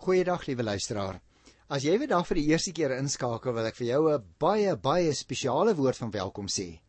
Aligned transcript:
Goeiedag 0.00 0.46
liewe 0.48 0.64
luisteraar. 0.64 1.18
As 1.68 1.84
jy 1.84 1.98
weer 2.00 2.08
dag 2.08 2.24
vir 2.24 2.38
die 2.38 2.46
eerste 2.48 2.72
keer 2.72 2.94
inskakel, 2.94 3.52
wil 3.52 3.66
ek 3.68 3.76
vir 3.76 3.86
jou 3.86 3.98
'n 4.08 4.22
baie 4.40 4.70
baie 4.76 5.10
spesiale 5.12 5.74
woord 5.76 5.98
van 6.00 6.10
welkom 6.10 6.48
sê. 6.48 6.80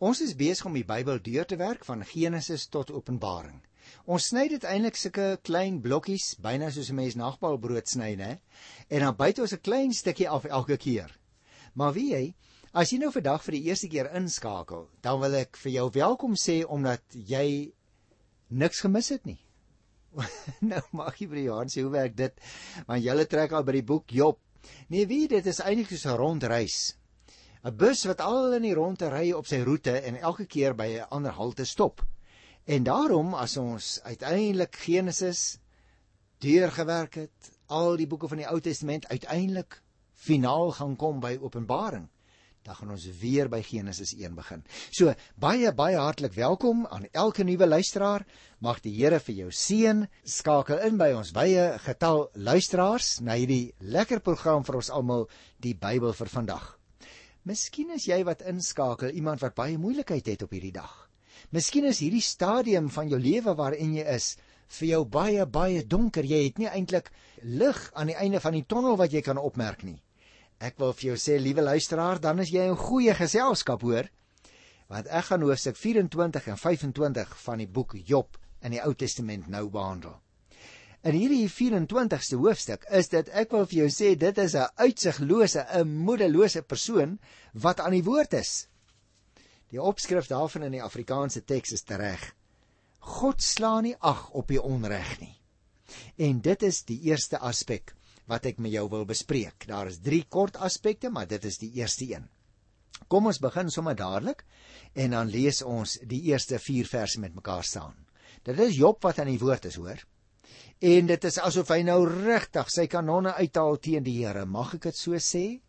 Ons 0.00 0.22
is 0.22 0.32
besig 0.32 0.64
om 0.64 0.72
die 0.72 0.86
Bybel 0.92 1.20
deur 1.20 1.44
te 1.44 1.58
werk 1.60 1.84
van 1.84 2.04
Genesis 2.04 2.66
tot 2.68 2.90
Openbaring. 2.90 3.60
Ons 4.06 4.30
sny 4.30 4.48
dit 4.48 4.64
eintlik 4.64 4.96
sulke 4.96 5.38
klein 5.42 5.82
blokkies, 5.82 6.36
byna 6.40 6.70
soos 6.70 6.88
'n 6.88 6.94
mens 6.94 7.14
nagbalbrood 7.14 7.86
sny, 7.86 8.14
né? 8.16 8.40
En 8.88 9.00
dan 9.00 9.16
byt 9.16 9.38
ons 9.38 9.52
'n 9.52 9.60
klein 9.60 9.92
stukkie 9.92 10.28
af 10.28 10.44
elke 10.44 10.78
keer. 10.78 11.18
Maar 11.74 11.92
wie 11.92 12.12
jy, 12.14 12.34
as 12.72 12.92
jy 12.92 12.98
nou 12.98 13.12
vandag 13.12 13.42
vir 13.44 13.52
die 13.52 13.64
eerste 13.64 13.88
keer 13.88 14.10
inskakel, 14.14 14.88
dan 15.02 15.20
wil 15.20 15.34
ek 15.34 15.56
vir 15.56 15.72
jou 15.72 15.90
welkom 15.90 16.34
sê 16.34 16.64
omdat 16.64 17.02
jy 17.12 17.74
niks 18.48 18.80
gemis 18.80 19.08
het 19.08 19.26
nie. 19.26 19.44
nou 20.72 20.82
mag 20.92 21.16
jy 21.18 21.28
vir 21.30 21.40
die 21.40 21.70
sê 21.72 21.82
hoe 21.82 21.92
werk 21.92 22.16
dit? 22.16 22.34
Want 22.86 23.04
julle 23.04 23.26
trek 23.26 23.52
al 23.52 23.64
by 23.66 23.78
die 23.78 23.86
boek 23.86 24.10
Job. 24.10 24.40
Nee, 24.88 25.06
wie 25.06 25.26
dit 25.28 25.46
is 25.46 25.60
eintlik 25.60 25.92
so 25.98 26.14
'n 26.14 26.18
rondreis. 26.18 26.96
'n 27.64 27.76
Bus 27.76 28.04
wat 28.04 28.20
al 28.20 28.52
in 28.52 28.62
die 28.62 28.74
ronde 28.74 29.08
ry 29.08 29.32
op 29.32 29.46
sy 29.46 29.62
roete 29.64 29.98
en 30.00 30.20
elke 30.20 30.46
keer 30.46 30.74
by 30.74 30.88
'n 31.00 31.08
ander 31.10 31.32
halte 31.32 31.64
stop. 31.64 32.04
En 32.64 32.82
daarom 32.84 33.34
as 33.34 33.56
ons 33.56 34.00
uiteindelik 34.02 34.76
Genesis 34.76 35.58
deurgewerk 36.38 37.14
het, 37.14 37.52
al 37.66 37.96
die 37.96 38.06
boeke 38.06 38.28
van 38.28 38.40
die 38.40 38.48
Ou 38.48 38.60
Testament 38.60 39.08
uiteindelik 39.08 39.82
finaal 40.14 40.72
gaan 40.72 40.96
kom 40.96 41.20
by 41.20 41.38
Openbaring, 41.40 42.08
dan 42.64 42.76
gaan 42.78 42.94
ons 42.94 43.04
weer 43.20 43.48
by 43.52 43.60
Genesis 43.62 44.14
1 44.16 44.34
begin. 44.36 44.62
So 44.90 45.12
baie 45.40 45.72
baie 45.76 45.98
hartlik 46.00 46.32
welkom 46.36 46.86
aan 46.86 47.04
elke 47.12 47.44
nuwe 47.44 47.66
luisteraar. 47.68 48.24
Mag 48.64 48.80
die 48.80 48.94
Here 48.96 49.20
vir 49.20 49.34
jou 49.34 49.50
seën. 49.52 50.06
Skakel 50.24 50.80
in 50.86 50.96
by 51.00 51.10
ons 51.12 51.34
wye 51.36 51.74
getal 51.84 52.28
luisteraars 52.34 53.18
na 53.20 53.36
hierdie 53.36 53.74
lekker 53.80 54.22
program 54.24 54.64
vir 54.64 54.80
ons 54.80 54.90
almal, 54.90 55.28
die 55.60 55.74
Bybel 55.76 56.16
vir 56.16 56.32
vandag. 56.32 56.70
Miskien 57.44 57.92
is 57.92 58.08
jy 58.08 58.22
wat 58.24 58.46
inskakel, 58.48 59.12
iemand 59.12 59.44
wat 59.44 59.56
baie 59.58 59.76
moeilikheid 59.76 60.32
het 60.32 60.46
op 60.46 60.54
hierdie 60.56 60.72
dag. 60.72 60.94
Miskien 61.52 61.84
is 61.84 62.00
hierdie 62.00 62.24
stadium 62.24 62.88
van 62.88 63.12
jou 63.12 63.20
lewe 63.20 63.52
waarin 63.58 63.92
jy 63.98 64.06
is 64.14 64.30
vir 64.78 64.88
jou 64.94 65.02
baie 65.04 65.44
baie 65.44 65.84
donker. 65.84 66.24
Jy 66.24 66.46
het 66.46 66.58
nie 66.62 66.72
eintlik 66.72 67.12
lig 67.42 67.84
aan 67.92 68.08
die 68.08 68.16
einde 68.16 68.40
van 68.40 68.56
die 68.56 68.64
tonnel 68.64 68.96
wat 68.96 69.12
jy 69.12 69.20
kan 69.20 69.36
opmerk 69.36 69.84
nie. 69.84 70.00
Ek 70.64 70.78
wil 70.80 70.94
vir 70.96 71.10
jou 71.10 71.16
sê, 71.20 71.34
liewe 71.36 71.60
luisteraar, 71.60 72.20
dan 72.24 72.40
is 72.40 72.48
jy 72.54 72.62
in 72.70 72.78
goeie 72.78 73.12
geselskap, 73.16 73.82
hoor. 73.84 74.06
Want 74.88 75.10
ek 75.12 75.26
gaan 75.28 75.42
hoofstuk 75.44 75.76
24 75.76 76.46
en 76.54 76.60
25 76.60 77.32
van 77.42 77.60
die 77.60 77.68
boek 77.68 77.96
Job 78.08 78.38
in 78.64 78.72
die 78.72 78.80
Ou 78.80 78.94
Testament 78.96 79.50
nou 79.52 79.66
behandel. 79.72 80.14
In 81.04 81.18
hierdie 81.18 81.50
24ste 81.52 82.38
hoofstuk 82.40 82.86
is 82.96 83.10
dit 83.12 83.28
ek 83.36 83.52
wil 83.52 83.66
vir 83.68 83.82
jou 83.82 83.88
sê 83.92 84.14
dit 84.16 84.38
is 84.40 84.54
'n 84.56 84.72
uitsiglose, 84.80 85.66
'n 85.68 85.88
moedelose 86.06 86.62
persoon 86.62 87.18
wat 87.52 87.80
aan 87.80 87.92
die 87.92 88.06
woord 88.08 88.32
is. 88.32 88.68
Die 89.68 89.82
opskrif 89.82 90.28
daarvan 90.28 90.62
in 90.62 90.72
die 90.72 90.82
Afrikaanse 90.82 91.44
teks 91.44 91.72
is 91.72 91.84
reg. 91.88 92.34
God 93.00 93.42
slaan 93.42 93.82
nie 93.82 93.96
ag 94.00 94.30
op 94.30 94.48
die 94.48 94.62
onreg 94.62 95.20
nie. 95.20 95.36
En 96.16 96.40
dit 96.40 96.62
is 96.62 96.84
die 96.84 97.00
eerste 97.02 97.38
aspek 97.38 97.94
wat 98.30 98.46
ek 98.46 98.58
met 98.58 98.72
jou 98.72 98.86
wil 98.88 99.04
bespreek. 99.04 99.66
Daar 99.68 99.90
is 99.90 100.00
3 100.04 100.24
kort 100.28 100.56
aspekte, 100.56 101.10
maar 101.10 101.28
dit 101.28 101.44
is 101.44 101.58
die 101.60 101.72
eerste 101.80 102.08
een. 102.08 102.28
Kom 103.08 103.26
ons 103.26 103.40
begin 103.42 103.70
sommer 103.70 103.96
dadelik 103.98 104.44
en 104.94 105.10
dan 105.16 105.28
lees 105.28 105.62
ons 105.62 105.98
die 106.08 106.22
eerste 106.30 106.58
4 106.58 106.88
verse 106.88 107.20
met 107.20 107.34
mekaar 107.34 107.64
saam. 107.64 107.94
Dit 108.44 108.58
is 108.60 108.76
Job 108.76 109.02
wat 109.04 109.18
aan 109.18 109.32
die 109.32 109.40
woord 109.40 109.66
is, 109.68 109.76
hoor. 109.80 110.00
En 110.84 111.06
dit 111.08 111.24
is 111.24 111.38
asof 111.40 111.70
hy 111.72 111.82
nou 111.86 112.00
regtig 112.08 112.70
sy 112.72 112.86
kanonne 112.90 113.34
uithaal 113.38 113.78
teen 113.80 114.04
die 114.04 114.18
Here. 114.20 114.44
Mag 114.44 114.74
ek 114.78 114.90
dit 114.90 114.98
so 114.98 115.18
sê? 115.20 115.60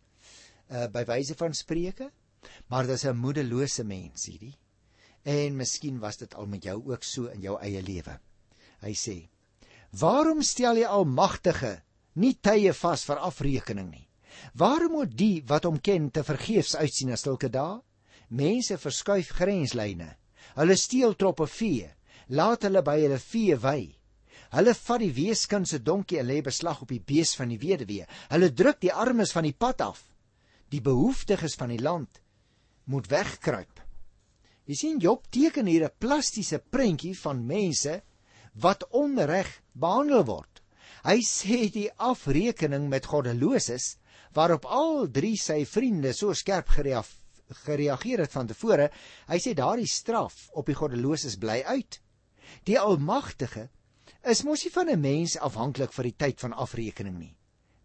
Uh 0.68 0.86
by 0.92 1.04
wyse 1.08 1.36
van 1.38 1.54
spreuke? 1.54 2.10
Maar 2.68 2.86
dis 2.86 3.04
'n 3.04 3.16
moedelose 3.16 3.84
mens 3.84 4.26
hierdie. 4.26 4.56
En 5.24 5.56
miskien 5.56 5.98
was 5.98 6.16
dit 6.16 6.34
al 6.34 6.46
met 6.46 6.62
jou 6.64 6.82
ook 6.92 7.02
so 7.02 7.26
in 7.26 7.40
jou 7.40 7.58
eie 7.60 7.82
lewe. 7.82 8.18
Hy 8.82 8.92
sê: 8.94 9.28
"Waarom 9.92 10.42
stel 10.42 10.76
jy 10.76 10.86
almagtige 10.86 11.82
nie 12.16 12.34
tye 12.40 12.72
vas 12.72 13.04
vir 13.08 13.22
afrekening 13.28 13.90
nie. 13.90 14.06
Waarom 14.54 14.98
moet 14.98 15.12
die 15.16 15.42
wat 15.48 15.64
hom 15.68 15.78
ken 15.80 16.10
te 16.10 16.24
vergeefs 16.24 16.76
uitsien 16.76 17.12
as 17.12 17.24
sulke 17.26 17.48
dae? 17.52 17.80
Mense 18.28 18.78
verskuif 18.80 19.32
grenslyne. 19.36 20.16
Hulle 20.56 20.76
steel 20.76 21.14
troppe 21.14 21.46
vee, 21.46 21.88
laat 22.28 22.66
hulle 22.66 22.82
by 22.82 22.96
hulle 23.02 23.20
vee 23.22 23.56
wy. 23.62 23.80
Hulle 24.54 24.74
vat 24.78 25.02
die 25.02 25.12
weeskind 25.14 25.68
se 25.68 25.80
donkie 25.82 26.20
en 26.20 26.28
lê 26.28 26.40
beslag 26.44 26.82
op 26.82 26.92
die 26.92 27.02
bees 27.02 27.34
van 27.38 27.50
die 27.52 27.60
weduwee. 27.60 28.06
Hulle 28.30 28.52
druk 28.54 28.80
die 28.82 28.92
armes 28.92 29.34
van 29.34 29.46
die 29.46 29.56
pad 29.56 29.82
af. 29.84 30.02
Die 30.70 30.82
behoeftiges 30.82 31.56
van 31.58 31.74
die 31.74 31.82
land 31.82 32.22
moet 32.86 33.08
wegkruip. 33.10 33.82
Jy 34.66 34.74
sien 34.74 35.00
Job 35.02 35.26
teken 35.30 35.66
hier 35.66 35.84
'n 35.84 35.98
plastiese 35.98 36.58
prentjie 36.58 37.14
van 37.14 37.46
mense 37.46 38.02
wat 38.54 38.86
onreg 38.90 39.62
behandel 39.72 40.24
word. 40.24 40.55
Hy 41.06 41.20
sê 41.22 41.68
die 41.70 41.86
afrekening 42.02 42.88
met 42.90 43.04
goddeloses 43.06 43.92
waarop 44.34 44.64
al 44.66 45.04
drie 45.14 45.36
sy 45.38 45.60
vriende 45.62 46.10
so 46.18 46.34
skerp 46.34 46.72
gereageer 46.74 48.22
het 48.24 48.34
van 48.34 48.50
tevore, 48.50 48.88
hy 49.30 49.38
sê 49.38 49.52
daardie 49.54 49.86
straf 49.86 50.48
op 50.58 50.66
die 50.66 50.74
goddeloses 50.74 51.38
bly 51.38 51.60
uit. 51.62 52.00
Die 52.66 52.74
Almagtige 52.80 53.68
is 54.26 54.42
mos 54.42 54.66
nie 54.66 54.74
van 54.74 54.90
'n 54.90 55.00
mens 55.00 55.38
afhanklik 55.38 55.94
vir 55.94 56.10
die 56.10 56.16
tyd 56.24 56.40
van 56.40 56.58
afrekening 56.66 57.18
nie. 57.18 57.36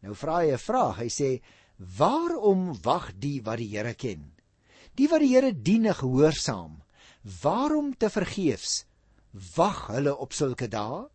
Nou 0.01 0.15
vra 0.15 0.41
hy 0.41 0.53
'n 0.53 0.57
vraag. 0.57 0.97
Hy 0.97 1.09
sê: 1.09 1.41
"Waarom 1.77 2.73
wag 2.81 3.13
die 3.19 3.41
wat 3.41 3.57
die 3.57 3.69
Here 3.77 3.93
ken? 3.93 4.33
Die 4.95 5.07
wat 5.07 5.21
die 5.21 5.35
Here 5.35 5.53
dien 5.53 5.93
gehoorsaam. 5.93 6.81
Waarom 7.43 7.93
te 7.97 8.09
vergeefs 8.09 8.85
wag 9.55 9.87
hulle 9.87 10.17
op 10.17 10.33
sulke 10.33 10.67
dae?" 10.67 11.05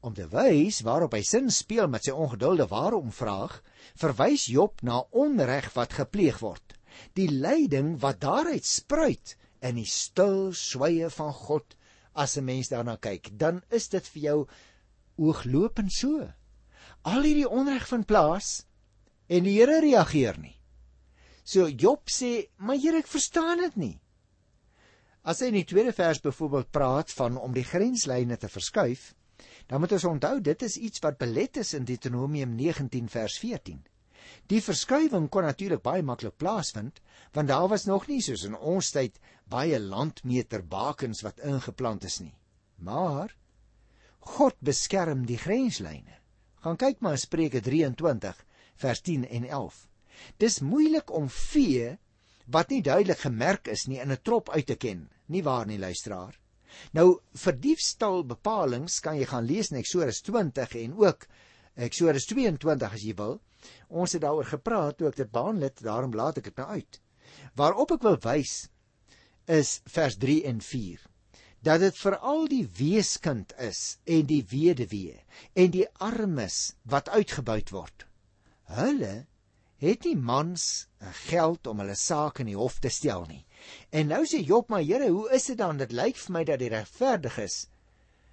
Om 0.00 0.14
te 0.16 0.24
wys 0.32 0.80
waarop 0.86 1.12
hy 1.12 1.20
sin 1.28 1.50
speel 1.52 1.88
met 1.92 2.06
sy 2.06 2.14
ongedulde 2.16 2.66
waarom 2.70 3.10
vraag, 3.12 3.58
verwys 4.00 4.46
Job 4.48 4.80
na 4.86 5.02
onreg 5.12 5.68
wat 5.76 5.98
gepleeg 5.98 6.40
word. 6.40 6.76
Die 7.16 7.28
lyding 7.28 7.98
wat 8.00 8.22
daaruit 8.24 8.64
spruit 8.64 9.36
in 9.60 9.76
die 9.76 9.88
stil 9.88 10.54
sweye 10.56 11.10
van 11.12 11.34
God 11.36 11.76
as 12.16 12.36
'n 12.36 12.44
mens 12.44 12.68
daarna 12.72 12.96
kyk, 12.96 13.30
dan 13.36 13.62
is 13.70 13.88
dit 13.88 14.06
vir 14.14 14.22
jou 14.22 14.38
ooglopend 15.18 15.92
so. 15.92 16.32
Al 17.04 17.22
hierdie 17.22 17.48
onreg 17.48 17.86
van 17.88 18.04
plaas 18.04 18.64
en 19.28 19.44
die 19.44 19.58
Here 19.58 19.80
reageer 19.80 20.38
nie. 20.38 20.56
So 21.44 21.68
Job 21.68 22.08
sê, 22.08 22.48
"Maar 22.56 22.76
Here, 22.76 22.98
ek 22.98 23.06
verstaan 23.06 23.58
dit 23.58 23.76
nie." 23.76 24.00
As 25.24 25.40
hy 25.40 25.46
in 25.46 25.54
die 25.54 25.64
tweede 25.64 25.92
vers 25.92 26.20
byvoorbeeld 26.20 26.70
praat 26.70 27.10
van 27.12 27.36
om 27.36 27.52
die 27.52 27.64
grenslyne 27.64 28.36
te 28.36 28.48
verskuif, 28.48 29.14
Dan 29.70 29.80
moet 29.80 29.92
ons 29.94 30.04
onthou 30.08 30.40
dit 30.42 30.62
is 30.66 30.76
iets 30.76 31.02
wat 31.04 31.18
belet 31.20 31.60
is 31.62 31.74
in 31.78 31.84
Deuteronomium 31.86 32.56
19 32.58 33.08
vers 33.08 33.36
14. 33.38 33.84
Die 34.50 34.58
verskuiwing 34.62 35.28
kon 35.30 35.46
natuurlik 35.46 35.82
baie 35.84 36.02
maklik 36.02 36.34
plaasvind 36.42 36.98
want 37.36 37.48
daar 37.48 37.68
was 37.70 37.86
nog 37.86 38.08
nie 38.10 38.18
soos 38.24 38.42
in 38.48 38.56
ons 38.58 38.90
tyd 38.96 39.20
baie 39.54 39.78
landmeter 39.78 40.64
bakens 40.66 41.22
wat 41.26 41.38
ingeplant 41.52 42.04
is 42.08 42.18
nie. 42.24 42.34
Maar 42.82 43.36
God 44.34 44.58
beskerm 44.58 45.22
die 45.30 45.38
grenslyne. 45.38 46.18
Gaan 46.66 46.76
kyk 46.76 46.98
maar 47.00 47.18
Spreuke 47.18 47.62
23 47.62 48.44
vers 48.82 49.00
10 49.06 49.28
en 49.28 49.46
11. 49.46 49.78
Dis 50.42 50.60
moeilik 50.60 51.14
om 51.14 51.30
vee 51.30 51.94
wat 52.50 52.74
nie 52.74 52.82
duidelik 52.82 53.22
gemerk 53.22 53.70
is 53.70 53.86
nie 53.86 54.02
in 54.02 54.10
'n 54.10 54.22
trop 54.22 54.50
uit 54.50 54.66
te 54.66 54.74
ken, 54.74 55.08
nie 55.26 55.42
waar 55.42 55.66
nie 55.66 55.78
luisteraar? 55.78 56.39
Nou 56.96 57.20
vir 57.44 57.58
diefstal 57.66 58.24
bepalinge 58.24 59.00
kan 59.04 59.18
jy 59.18 59.28
gaan 59.30 59.46
lees 59.48 59.70
in 59.72 59.80
Eksodus 59.80 60.22
20 60.26 60.76
en 60.84 60.96
ook 61.04 61.26
Eksodus 61.76 62.26
22 62.30 62.96
as 62.98 63.04
jy 63.06 63.14
wil. 63.18 63.38
Ons 63.88 64.16
het 64.16 64.24
daaroor 64.24 64.48
gepraat 64.48 64.98
toe 64.98 65.08
ek 65.10 65.20
dit 65.20 65.32
behandel 65.32 65.68
het, 65.68 65.84
daarom 65.84 66.14
laat 66.16 66.40
ek 66.40 66.50
dit 66.50 66.60
nou 66.60 66.68
uit. 66.80 67.00
Waarop 67.56 67.94
ek 67.96 68.04
wil 68.06 68.18
wys 68.24 68.56
is 69.50 69.80
vers 69.90 70.16
3 70.20 70.42
en 70.50 70.60
4 70.64 71.06
dat 71.60 71.82
dit 71.82 71.96
vir 72.00 72.16
al 72.24 72.46
die 72.48 72.64
weeskind 72.78 73.52
is 73.60 73.98
en 74.08 74.24
die 74.28 74.42
weduwee 74.48 75.18
en 75.60 75.72
die 75.74 75.84
armes 76.00 76.72
wat 76.88 77.10
uitgebuit 77.12 77.72
word. 77.74 78.06
Hulle 78.72 79.26
het 79.80 80.06
nie 80.08 80.16
mans 80.16 80.86
geld 81.26 81.68
om 81.68 81.82
hulle 81.82 81.96
saak 81.96 82.40
in 82.40 82.50
die 82.52 82.56
hof 82.56 82.78
te 82.80 82.92
stel 82.92 83.26
nie. 83.28 83.44
En 83.90 84.10
nou 84.12 84.22
sê 84.28 84.40
Job, 84.46 84.68
maar 84.68 84.82
Here, 84.82 85.10
hoe 85.10 85.30
is 85.34 85.46
dit 85.50 85.58
dan? 85.58 85.78
Dit 85.80 85.92
lyk 85.92 86.16
vir 86.16 86.34
my 86.36 86.44
dat 86.48 86.62
die 86.62 86.72
regverdiges 86.72 87.66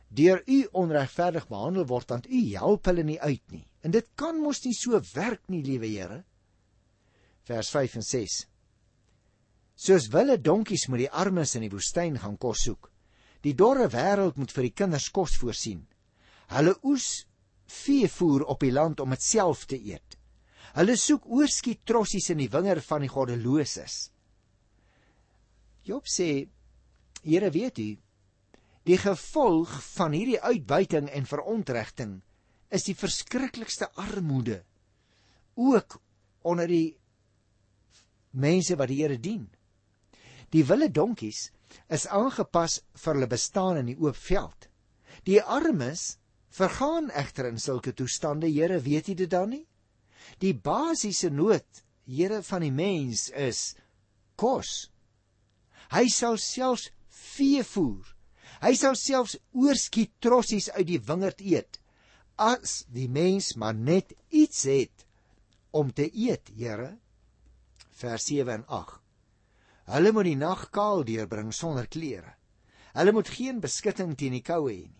deur 0.08 0.40
u 0.48 0.58
onregverdig 0.72 1.50
behandel 1.52 1.84
word 1.86 2.10
want 2.10 2.30
u 2.32 2.42
help 2.56 2.86
hulle 2.88 3.04
nie 3.04 3.20
uit 3.20 3.44
nie. 3.52 3.66
En 3.84 3.92
dit 3.92 4.08
kan 4.16 4.40
mos 4.40 4.64
nie 4.64 4.76
so 4.76 5.00
werk 5.14 5.44
nie, 5.52 5.64
liewe 5.64 5.88
Here. 5.88 6.22
Vers 7.48 7.70
5 7.72 8.00
en 8.00 8.06
6. 8.08 8.38
Soos 9.78 10.08
wille 10.14 10.40
donkies 10.42 10.88
moet 10.88 11.06
die 11.06 11.12
armes 11.12 11.56
in 11.56 11.68
die 11.68 11.72
woestyn 11.72 12.18
gaan 12.20 12.38
kos 12.42 12.64
soek. 12.66 12.90
Die 13.46 13.54
dorre 13.54 13.88
wêreld 13.94 14.40
moet 14.40 14.52
vir 14.52 14.70
die 14.70 14.76
kinders 14.76 15.10
kos 15.14 15.38
voorsien. 15.38 15.84
Hulle 16.52 16.74
oes 16.88 17.28
veevoer 17.68 18.48
op 18.48 18.64
die 18.64 18.74
land 18.74 19.04
om 19.04 19.14
dit 19.14 19.24
self 19.24 19.66
te 19.70 19.78
eet. 19.78 20.18
Hulle 20.78 20.96
soek 21.00 21.28
oorskiet 21.30 21.86
trossies 21.86 22.30
in 22.34 22.42
die 22.42 22.52
wingerd 22.52 22.86
van 22.86 23.04
die 23.06 23.12
goddeloses. 23.12 24.08
Job 25.88 26.08
sê: 26.12 26.48
Here 27.24 27.50
weet 27.52 27.80
u, 27.80 27.90
die 28.88 28.98
gevolg 29.00 29.72
van 29.96 30.16
hierdie 30.16 30.40
uitbuiting 30.40 31.10
en 31.12 31.28
verontrigting 31.28 32.18
is 32.72 32.86
die 32.88 32.96
verskriklikste 32.96 33.90
armoede 33.96 34.62
ook 35.58 35.98
onder 36.48 36.68
die 36.68 36.98
mense 38.32 38.76
wat 38.78 38.92
die 38.92 39.02
Here 39.02 39.18
dien. 39.20 39.48
Die 40.54 40.64
wille 40.68 40.92
donkies 40.94 41.50
is 41.92 42.08
aangepas 42.08 42.82
vir 42.96 43.18
hulle 43.18 43.30
bestaan 43.32 43.82
in 43.82 43.92
die 43.92 43.98
oop 44.00 44.16
veld. 44.16 44.70
Die 45.28 45.42
armes 45.42 46.18
vergaan 46.58 47.10
egter 47.12 47.50
in 47.50 47.60
sulke 47.60 47.94
toestande, 47.94 48.48
Here, 48.48 48.80
weet 48.80 49.10
U 49.10 49.18
dit 49.18 49.32
dan 49.32 49.52
nie? 49.56 49.66
Die 50.40 50.54
basiese 50.54 51.32
nood, 51.34 51.84
Here 52.08 52.44
van 52.44 52.64
die 52.64 52.72
mens 52.72 53.28
is 53.36 53.74
kos. 54.40 54.88
Hy 55.94 56.08
sal 56.12 56.38
selfs 56.42 56.90
vee 57.08 57.64
voer. 57.64 58.06
Hy 58.62 58.74
sal 58.76 58.96
selfs 58.98 59.38
oorskiet 59.54 60.16
trossies 60.24 60.70
uit 60.76 60.88
die 60.88 61.02
wingerd 61.04 61.42
eet 61.42 61.80
as 62.38 62.84
die 62.94 63.08
mens 63.10 63.56
maar 63.58 63.74
net 63.74 64.14
iets 64.30 64.64
het 64.70 65.06
om 65.74 65.90
te 65.94 66.06
eet, 66.14 66.52
Here. 66.56 66.98
Vers 67.98 68.28
7 68.30 68.54
en 68.54 68.66
8. 68.68 69.00
Hulle 69.88 70.12
moet 70.14 70.28
die 70.30 70.38
nag 70.38 70.68
kaal 70.74 71.04
deurbring 71.08 71.50
sonder 71.54 71.88
klere. 71.90 72.36
Hulle 72.94 73.14
moet 73.14 73.30
geen 73.30 73.62
beskutting 73.62 74.16
teen 74.18 74.36
die 74.38 74.46
koue 74.46 74.70
hê 74.70 74.86
nie. 74.86 74.94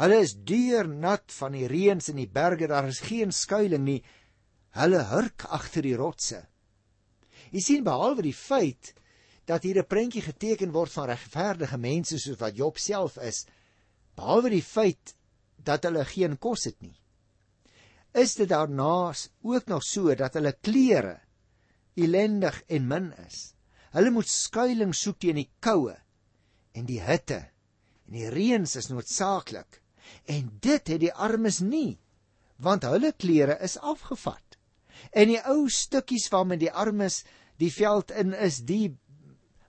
Hulle 0.00 0.20
is 0.24 0.32
duur 0.48 0.88
nat 0.88 1.32
van 1.36 1.52
die 1.52 1.66
reëns 1.68 2.08
in 2.12 2.20
die 2.22 2.30
berge, 2.30 2.68
daar 2.70 2.88
is 2.88 3.02
geen 3.04 3.32
skuilings 3.34 3.84
nie. 3.84 3.98
Hulle 4.78 5.02
hurk 5.10 5.44
agter 5.50 5.84
die 5.84 5.96
rotse. 5.98 6.46
Jy 7.50 7.60
sien 7.64 7.84
behalwe 7.84 8.24
die 8.24 8.36
feit 8.36 8.94
dat 9.50 9.66
hier 9.66 9.82
'n 9.82 9.86
prentjie 9.86 10.22
geteken 10.22 10.72
word 10.72 10.92
van 10.92 11.10
regverdige 11.10 11.78
mense 11.78 12.18
soos 12.18 12.38
wat 12.38 12.56
Job 12.56 12.78
self 12.78 13.16
is, 13.18 13.46
behalwe 14.14 14.50
die 14.50 14.62
feit 14.62 15.14
dat 15.56 15.84
hulle 15.84 16.04
geen 16.04 16.38
kos 16.38 16.64
het 16.64 16.80
nie. 16.80 16.96
Is 18.14 18.34
dit 18.34 18.48
daarnaas 18.48 19.28
ook 19.42 19.66
nog 19.66 19.82
so 19.86 20.14
dat 20.14 20.34
hulle 20.34 20.52
klere 20.52 21.20
ellendig 21.94 22.62
en 22.66 22.86
min 22.86 23.12
is? 23.26 23.54
Hulle 23.90 24.10
moet 24.10 24.28
skuilings 24.28 25.02
soek 25.02 25.18
teen 25.18 25.38
die 25.38 25.50
koue 25.60 25.96
en 26.72 26.86
die 26.86 27.00
hitte. 27.02 27.50
En 28.06 28.18
die 28.18 28.30
reëns 28.30 28.76
is 28.76 28.90
noodsaaklik. 28.90 29.80
En 30.26 30.50
dit 30.60 30.88
het 30.88 31.00
die 31.00 31.12
armes 31.12 31.60
nie, 31.60 31.98
want 32.58 32.86
hulle 32.86 33.12
klere 33.12 33.58
is 33.62 33.78
afgevat. 33.78 34.58
En 35.12 35.30
die 35.30 35.40
ou 35.46 35.68
stukkies 35.70 36.28
waarmee 36.30 36.58
die 36.58 36.72
armes 36.72 37.22
die 37.58 37.70
veld 37.72 38.10
in 38.10 38.34
is, 38.34 38.60
die 38.66 38.96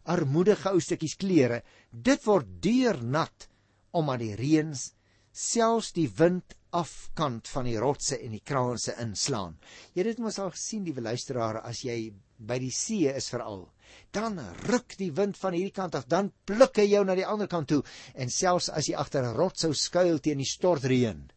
armoedige 0.04 0.72
ou 0.74 0.80
stukkies 0.82 1.18
klere, 1.20 1.62
dit 1.92 2.26
word 2.26 2.48
deurnat 2.64 3.48
omdat 3.92 4.24
die 4.24 4.36
reëns 4.40 4.92
selfs 5.32 5.92
die 5.96 6.10
wind 6.18 6.56
afkant 6.76 7.48
van 7.52 7.68
die 7.68 7.78
rotse 7.80 8.18
en 8.24 8.32
die 8.36 8.44
kraanse 8.44 8.96
inslaan. 9.04 9.58
Jy 9.96 10.08
het 10.08 10.20
mos 10.24 10.40
al 10.40 10.54
gesien 10.56 10.86
die 10.88 10.96
luisteraar 10.96 11.62
as 11.68 11.84
jy 11.84 12.14
by 12.40 12.58
die 12.64 12.72
see 12.74 13.12
is 13.12 13.30
veral. 13.32 13.68
Dan 14.16 14.40
ruk 14.70 14.96
die 15.00 15.12
wind 15.12 15.38
van 15.40 15.56
hierdie 15.56 15.76
kant 15.76 15.96
af, 16.00 16.08
dan 16.08 16.32
pluk 16.48 16.80
hy 16.80 16.88
jou 16.94 17.04
na 17.06 17.16
die 17.16 17.28
ander 17.28 17.50
kant 17.52 17.68
toe 17.72 17.82
en 18.16 18.32
selfs 18.32 18.70
as 18.72 18.88
jy 18.88 18.96
agter 18.96 19.24
'n 19.24 19.36
rots 19.36 19.62
sou 19.62 19.74
skuil 19.74 20.20
teen 20.20 20.40
die 20.40 20.48
stortreën, 20.48 21.30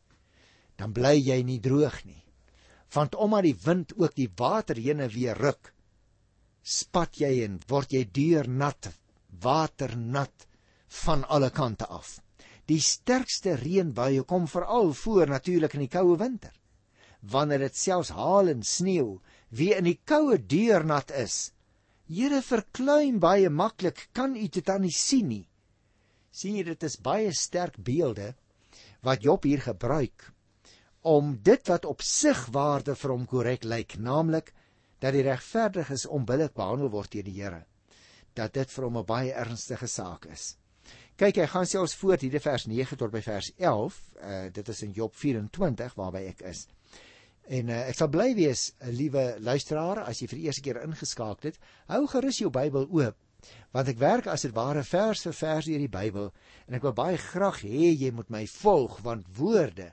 dan 0.79 0.93
bly 0.93 1.19
jy 1.19 1.43
nie 1.43 1.61
droog 1.61 2.05
nie. 2.05 2.23
Want 2.95 3.15
omdat 3.15 3.43
die 3.43 3.59
wind 3.65 3.93
ook 3.99 4.15
die 4.15 4.31
water 4.37 4.77
heen 4.77 5.01
en 5.01 5.11
weer 5.11 5.35
ruk, 5.35 5.74
spat 6.65 7.21
jy 7.21 7.45
en 7.45 7.61
word 7.69 7.93
jy 7.93 8.05
deurnat, 8.09 8.91
waternat 9.45 10.47
van 11.05 11.25
alle 11.29 11.51
kante 11.53 11.87
af. 11.87 12.19
Die 12.67 12.81
sterkste 12.81 13.59
reënbuie 13.61 14.25
kom 14.25 14.49
veral 14.49 14.95
voor 14.97 15.29
natuurlik 15.29 15.77
in 15.77 15.85
die 15.85 15.93
koue 15.93 16.17
winter. 16.19 16.55
Wanneer 17.21 17.67
dit 17.69 17.77
selfs 17.77 18.13
haal 18.17 18.49
en 18.53 18.63
sneeu, 18.65 19.21
wie 19.53 19.75
in 19.77 19.85
die 19.89 20.01
koue 20.05 20.39
deurnat 20.39 21.13
is, 21.13 21.55
Here 22.05 22.43
verklein 22.45 23.17
baie 23.17 23.49
maklik, 23.49 24.09
kan 24.13 24.35
u 24.37 24.45
dit 24.49 24.67
dan 24.67 24.83
nie 24.85 24.93
sien 24.93 25.29
nie. 25.29 25.47
sien 26.35 26.57
jy 26.59 26.65
dit 26.67 26.83
is 26.83 26.97
baie 26.99 27.31
sterk 27.33 27.77
beelde 27.79 28.33
wat 29.07 29.23
Job 29.23 29.45
hier 29.47 29.61
gebruik 29.63 30.33
om 31.07 31.37
dit 31.47 31.69
wat 31.69 31.85
op 31.85 32.03
sig 32.03 32.41
waarde 32.51 32.97
vir 32.99 33.13
hom 33.13 33.27
korrek 33.31 33.65
lyk, 33.65 33.95
naamlik 34.01 34.51
dat 35.05 35.13
die 35.13 35.25
regverdiges 35.27 36.07
onbillik 36.09 36.55
behandel 36.57 36.89
word 36.93 37.13
deur 37.13 37.27
die 37.27 37.37
Here, 37.37 37.65
dat 38.33 38.55
dit 38.57 38.71
vir 38.73 38.85
hom 38.87 38.97
'n 38.99 39.05
baie 39.05 39.33
ernstige 39.33 39.87
saak 39.87 40.25
is. 40.33 40.57
Kyk, 41.17 41.37
hy 41.37 41.47
gaan 41.47 41.67
selfs 41.67 41.95
voort 41.95 42.23
hier 42.25 42.41
vers 42.41 42.65
9 42.67 42.97
tot 42.97 43.13
by 43.13 43.21
vers 43.23 43.53
11. 43.57 43.99
Uh 44.17 44.31
eh, 44.31 44.53
dit 44.53 44.69
is 44.69 44.83
in 44.83 44.93
Job 44.93 45.15
24 45.15 45.95
waarby 45.95 46.25
ek 46.31 46.41
is. 46.43 46.67
En 47.49 47.69
uh, 47.69 47.89
ek 47.89 47.95
sal 47.95 48.09
bly 48.09 48.35
wees, 48.35 48.73
eh, 48.81 48.89
liewe 48.89 49.37
luisteraar, 49.39 50.01
as 50.09 50.21
jy 50.21 50.27
vir 50.27 50.39
die 50.39 50.47
eerste 50.47 50.63
keer 50.65 50.83
ingeskakel 50.83 51.51
het, 51.51 51.59
hou 51.93 52.07
gerus 52.07 52.41
jou 52.41 52.51
Bybel 52.51 52.89
oop, 52.89 53.17
want 53.77 53.89
ek 53.89 54.01
werk 54.01 54.27
as 54.33 54.47
dit 54.47 54.55
ware 54.57 54.83
vers 54.89 55.23
vir 55.27 55.37
vers 55.41 55.69
deur 55.69 55.85
die 55.85 55.93
Bybel 55.99 56.33
en 56.67 56.79
ek 56.79 56.87
wil 56.87 56.97
baie 56.97 57.19
graag 57.21 57.61
hê 57.67 57.93
jy 57.93 58.11
moet 58.17 58.33
my 58.33 58.47
volg 58.47 58.97
want 59.05 59.29
woorde 59.37 59.91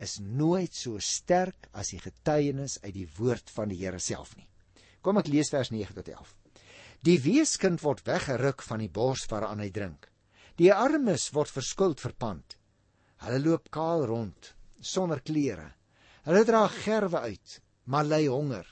is 0.00 0.18
nooit 0.20 0.72
so 0.74 0.98
sterk 0.98 1.68
as 1.72 1.92
die 1.92 2.00
getuienis 2.00 2.78
uit 2.82 2.94
die 2.96 3.08
woord 3.18 3.52
van 3.54 3.68
die 3.68 3.78
Here 3.84 4.00
self 4.00 4.34
nie. 4.38 4.48
Kom 5.04 5.20
ek 5.20 5.28
lees 5.28 5.52
vers 5.52 5.70
9 5.74 5.98
tot 6.00 6.08
11. 6.08 6.34
Die 7.04 7.18
weeskind 7.20 7.82
word 7.84 8.00
weggeruk 8.08 8.64
van 8.64 8.80
die 8.80 8.88
bors 8.88 9.26
waaraan 9.28 9.60
hy 9.60 9.68
drink. 9.70 10.08
Die 10.56 10.72
armes 10.72 11.28
word 11.36 11.52
verskuld 11.52 12.00
verpand. 12.00 12.56
Hulle 13.24 13.40
loop 13.44 13.68
kaal 13.74 14.06
rond 14.08 14.54
sonder 14.84 15.20
klere. 15.24 15.70
Hulle 16.24 16.44
dra 16.48 16.66
gerwe 16.68 17.24
uit, 17.28 17.58
maar 17.88 18.06
ly 18.08 18.26
honger. 18.28 18.66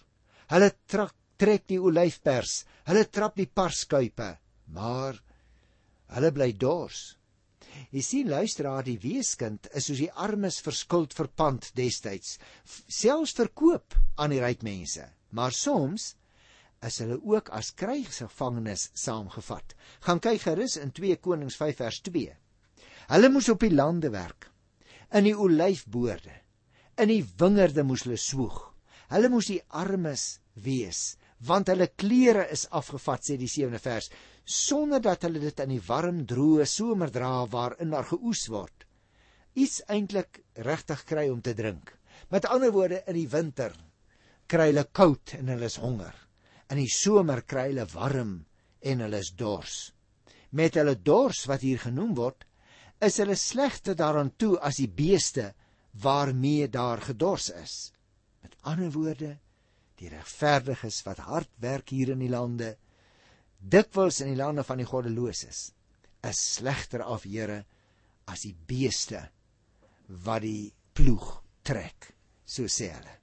Hulle 0.53 0.71
trek 0.89 1.17
trek 1.43 1.65
die 1.73 1.81
olyfpers, 1.83 2.61
hulle 2.87 3.03
trap 3.11 3.35
die 3.41 3.49
parskuipe, 3.51 4.29
maar 4.77 5.17
hulle 6.15 6.31
bly 6.37 6.53
dors. 6.55 7.17
Jy 7.91 8.03
sien 8.05 8.31
luisteraar, 8.31 8.85
die 8.87 9.01
weeskind 9.03 9.67
is 9.73 9.89
soos 9.89 10.03
die 10.05 10.13
armes 10.23 10.61
verskuld 10.63 11.17
verpand 11.17 11.73
destyds, 11.75 12.37
selfs 12.87 13.35
verkoop 13.41 13.97
aan 14.21 14.35
die 14.37 14.43
ryk 14.45 14.63
mense. 14.63 15.09
Maar 15.35 15.57
soms 15.57 16.13
is 16.87 16.99
hulle 17.03 17.19
ook 17.23 17.51
as 17.55 17.73
krygsgevangenes 17.79 18.89
saamgevat. 18.99 19.75
Gaan 20.07 20.21
kyk 20.23 20.43
gerus 20.47 20.77
in 20.81 20.93
2 20.97 21.19
Konings 21.23 21.57
5 21.61 21.83
vers 21.85 22.01
2. 22.09 22.33
Hulle 23.13 23.31
moes 23.33 23.51
op 23.53 23.63
die 23.63 23.73
lande 23.75 24.11
werk, 24.15 24.49
in 25.13 25.27
die 25.29 25.37
olyfboorde, 25.37 26.35
in 27.03 27.11
die 27.11 27.23
wingerde 27.39 27.85
moes 27.87 28.07
hulle 28.07 28.19
swoeg. 28.21 28.61
Hulle 29.13 29.29
moes 29.33 29.51
die 29.51 29.61
armes 29.69 30.39
wees, 30.65 31.17
want 31.47 31.69
hulle 31.69 31.91
klere 31.99 32.47
is 32.55 32.69
afgevat 32.71 33.27
sê 33.27 33.37
die 33.41 33.51
7de 33.51 33.81
vers, 33.83 34.09
sonder 34.45 35.03
dat 35.03 35.27
hulle 35.27 35.43
dit 35.43 35.61
in 35.65 35.75
die 35.75 35.83
warm 35.87 36.23
droë 36.29 36.67
somer 36.67 37.13
dra 37.13 37.43
waarin 37.53 37.93
daar 37.95 38.09
geoes 38.09 38.47
word. 38.51 38.87
Iets 39.55 39.83
eintlik 39.93 40.41
regtig 40.65 41.05
kry 41.09 41.29
om 41.29 41.43
te 41.45 41.55
drink. 41.55 41.93
Met 42.33 42.49
ander 42.49 42.73
woorde 42.73 43.03
in 43.07 43.19
die 43.19 43.29
winter 43.29 43.75
kry 44.49 44.71
hulle 44.71 44.87
koud 44.97 45.35
en 45.39 45.53
hulle 45.53 45.69
is 45.69 45.81
honger. 45.83 46.15
In 46.73 46.81
die 46.81 46.89
somer 46.89 47.43
kry 47.45 47.67
hulle 47.69 47.85
warm 47.93 48.33
en 48.81 49.05
hulle 49.05 49.21
is 49.21 49.35
dors. 49.37 49.93
Met 50.57 50.79
hulle 50.81 50.95
dors 50.97 51.45
wat 51.51 51.65
hier 51.65 51.81
genoem 51.83 52.15
word, 52.17 52.47
is 53.05 53.19
hulle 53.21 53.37
slegte 53.37 53.93
daaraan 53.99 54.33
toe 54.41 54.55
as 54.65 54.79
die 54.81 54.89
beeste 54.89 55.51
waarmee 56.01 56.71
daar 56.73 57.03
gedors 57.05 57.51
is. 57.53 57.75
Met 58.41 58.57
ander 58.65 58.93
woorde, 58.95 59.35
die 60.01 60.09
regverdiges 60.09 61.03
wat 61.05 61.21
hard 61.27 61.51
werk 61.61 61.93
hier 61.93 62.15
in 62.15 62.25
die 62.25 62.33
lande, 62.33 62.73
dikwels 63.61 64.23
in 64.25 64.33
die 64.33 64.41
lande 64.41 64.65
van 64.65 64.81
die 64.81 64.89
goddeloses, 64.89 65.69
is 66.25 66.41
slegter 66.57 67.05
af, 67.05 67.27
Here, 67.29 67.63
as 68.31 68.47
die 68.47 68.55
beeste 68.55 69.27
wat 70.25 70.43
die 70.47 70.73
ploeg 70.97 71.43
trek, 71.67 72.13
so 72.47 72.65
sê 72.71 72.93
hulle. 72.95 73.19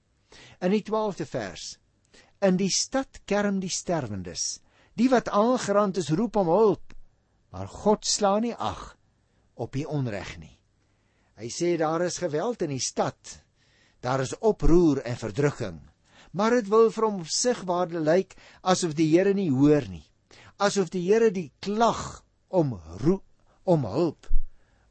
In 0.61 0.75
die 0.75 0.83
12de 0.85 1.25
vers 1.25 1.71
In 2.39 2.55
die 2.55 2.71
stad 2.71 3.21
kerm 3.27 3.59
die 3.59 3.71
sterwendes. 3.71 4.61
Die 4.95 5.09
wat 5.11 5.27
aangerand 5.27 5.97
is, 5.99 6.11
roep 6.15 6.37
om 6.39 6.47
hulp, 6.47 6.95
maar 7.51 7.67
God 7.67 8.07
slaan 8.07 8.45
nie 8.47 8.55
ag 8.55 8.95
op 9.59 9.75
die 9.75 9.83
onreg 9.87 10.37
nie. 10.39 10.55
Hy 11.39 11.49
sê 11.51 11.73
daar 11.79 12.03
is 12.05 12.19
geweld 12.19 12.63
in 12.63 12.71
die 12.71 12.83
stad. 12.83 13.19
Daar 13.99 14.23
is 14.23 14.35
oproer 14.39 15.01
en 15.03 15.19
verdrukking. 15.19 15.79
Maar 16.31 16.59
dit 16.59 16.67
wil 16.71 16.87
vir 16.95 17.07
hom 17.07 17.21
sigbaarde 17.25 17.99
lyk 18.03 18.35
asof 18.61 18.95
die 18.95 19.09
Here 19.11 19.33
nie 19.33 19.49
hoor 19.51 19.87
nie. 19.91 20.05
Asof 20.59 20.91
die 20.93 21.03
Here 21.07 21.31
die 21.35 21.49
klag 21.59 22.21
om 22.47 22.77
roep 23.03 23.25
om 23.63 23.83
hulp 23.87 24.27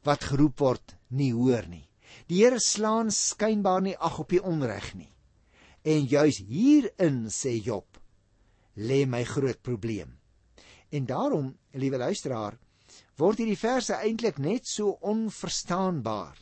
wat 0.05 0.25
geroep 0.29 0.61
word 0.61 0.97
nie 1.09 1.31
hoor 1.33 1.65
nie. 1.69 1.85
Die 2.29 2.43
Here 2.43 2.59
slaan 2.61 3.09
skynbaar 3.13 3.81
nie 3.85 3.97
ag 3.97 4.19
op 4.21 4.29
die 4.33 4.41
onreg 4.41 4.93
nie. 4.97 5.09
En 5.83 6.05
juis 6.05 6.41
hierin 6.43 7.27
sê 7.31 7.55
Job, 7.63 7.99
lê 8.75 9.05
my 9.05 9.23
groot 9.23 9.61
probleem. 9.61 10.17
En 10.91 11.05
daarom, 11.05 11.53
liewe 11.71 11.97
luisteraar, 11.97 12.57
word 13.19 13.39
hierdie 13.39 13.59
verse 13.59 13.95
eintlik 13.95 14.39
net 14.39 14.67
so 14.67 14.97
onverstaanbaar 15.05 16.37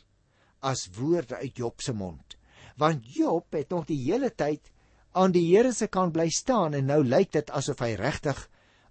as 0.66 0.88
woorde 0.96 1.38
uit 1.38 1.58
Job 1.58 1.82
se 1.82 1.92
mond. 1.92 2.36
Want 2.78 3.06
Job 3.14 3.54
het 3.54 3.70
nog 3.70 3.86
die 3.86 4.00
hele 4.04 4.30
tyd 4.30 4.70
aan 5.18 5.32
die 5.34 5.46
Here 5.48 5.72
se 5.72 5.88
kant 5.90 6.14
bly 6.14 6.28
staan 6.30 6.74
en 6.74 6.86
nou 6.90 7.02
lyk 7.04 7.32
dit 7.34 7.50
asof 7.50 7.82
hy 7.82 7.94
regtig 7.98 8.38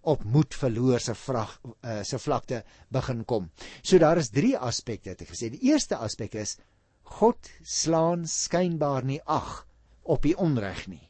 op 0.08 0.24
moed 0.24 0.56
verloor 0.56 1.04
se 1.04 1.16
vrag 1.16 1.58
uh, 1.68 2.02
se 2.08 2.20
vlakte 2.20 2.64
begin 2.94 3.26
kom. 3.28 3.50
So 3.82 4.00
daar 4.00 4.20
is 4.20 4.32
drie 4.32 4.56
aspekte 4.58 5.12
het 5.12 5.24
ek 5.24 5.34
gesê. 5.34 5.52
Die 5.52 5.72
eerste 5.72 6.00
aspek 6.00 6.36
is 6.40 6.58
God 7.20 7.50
slaan 7.64 8.28
skynbaar 8.28 9.08
nie 9.08 9.20
ag 9.24 9.67
op 10.08 10.24
die 10.24 10.36
onreg 10.38 10.88
nie. 10.88 11.04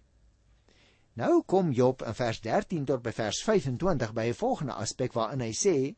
Nou 1.18 1.42
kom 1.50 1.72
Job 1.74 2.04
in 2.06 2.14
vers 2.14 2.42
13 2.46 2.86
tot 2.86 3.02
by 3.06 3.12
vers 3.16 3.40
25 3.46 4.14
by 4.14 4.28
'n 4.30 4.38
volgende 4.38 4.74
aspek 4.74 5.14
waarin 5.14 5.42
hy 5.42 5.54
sê: 5.54 5.96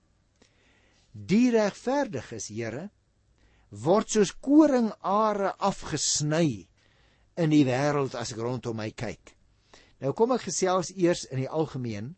Die 1.12 1.52
regverdiges, 1.52 2.48
Here, 2.48 2.90
word 3.70 4.10
soos 4.10 4.32
koringare 4.32 5.54
afgesny 5.58 6.68
in 7.36 7.50
die 7.50 7.66
wêreld 7.66 8.16
as 8.16 8.32
ek 8.32 8.40
rondom 8.40 8.78
my 8.78 8.92
kyk. 8.92 9.36
Nou 10.00 10.14
kom 10.14 10.32
ek 10.32 10.48
gesels 10.48 10.94
eers 10.96 11.26
in 11.26 11.44
die 11.44 11.50
algemeen 11.50 12.16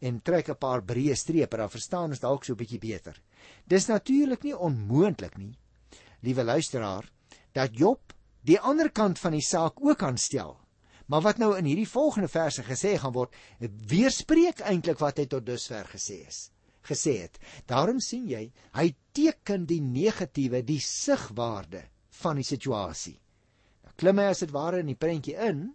en 0.00 0.20
trek 0.20 0.48
'n 0.48 0.58
paar 0.58 0.82
breë 0.82 1.16
strepe, 1.16 1.56
dan 1.56 1.70
verstaan 1.70 2.10
ons 2.10 2.20
dalk 2.20 2.44
so 2.44 2.52
'n 2.52 2.56
bietjie 2.56 2.80
beter. 2.80 3.16
Dis 3.66 3.86
natuurlik 3.86 4.42
nie 4.42 4.56
onmoontlik 4.56 5.38
nie, 5.38 5.54
liewe 6.22 6.44
luisteraar, 6.44 7.04
dat 7.52 7.76
Job 7.76 8.12
die 8.46 8.58
ander 8.60 8.90
kant 8.90 9.18
van 9.18 9.34
die 9.36 9.44
saak 9.44 9.80
ook 9.84 10.02
aanstel. 10.02 10.56
Maar 11.10 11.24
wat 11.26 11.40
nou 11.42 11.50
in 11.58 11.66
hierdie 11.66 11.88
volgende 11.90 12.28
verse 12.30 12.62
gesê 12.62 12.94
gaan 12.98 13.12
word, 13.12 13.34
weerspreek 13.90 14.62
eintlik 14.62 15.00
wat 15.02 15.18
hy 15.18 15.26
tot 15.26 15.46
dusver 15.46 15.88
gesê 15.90 16.20
is. 16.26 16.50
Gesê 16.86 17.16
het. 17.24 17.40
Daarom 17.66 17.98
sien 18.00 18.28
jy, 18.30 18.44
hy 18.78 18.86
teken 19.12 19.66
die 19.68 19.80
negatiewe, 19.82 20.62
die 20.62 20.80
sigwaarde 20.80 21.82
van 22.22 22.38
die 22.38 22.46
situasie. 22.46 23.16
Nou 23.84 23.96
klim 23.98 24.22
hy 24.22 24.28
as 24.30 24.44
dit 24.44 24.54
ware 24.54 24.80
in 24.80 24.92
die 24.92 24.98
prentjie 24.98 25.34
in 25.34 25.66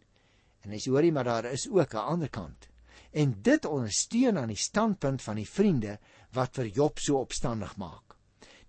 en 0.64 0.74
hy 0.74 0.80
sê 0.82 0.94
hoorie, 0.94 1.12
maar 1.14 1.28
daar 1.28 1.52
is 1.52 1.68
ook 1.70 1.94
'n 1.94 2.08
ander 2.16 2.30
kant. 2.30 2.70
En 3.12 3.36
dit 3.42 3.66
ondersteun 3.66 4.38
aan 4.38 4.52
die 4.52 4.60
standpunt 4.60 5.22
van 5.22 5.36
die 5.36 5.50
vriende 5.50 6.00
wat 6.32 6.56
vir 6.56 6.68
Job 6.68 7.00
so 7.00 7.20
opstandig 7.20 7.78
maak. 7.78 8.16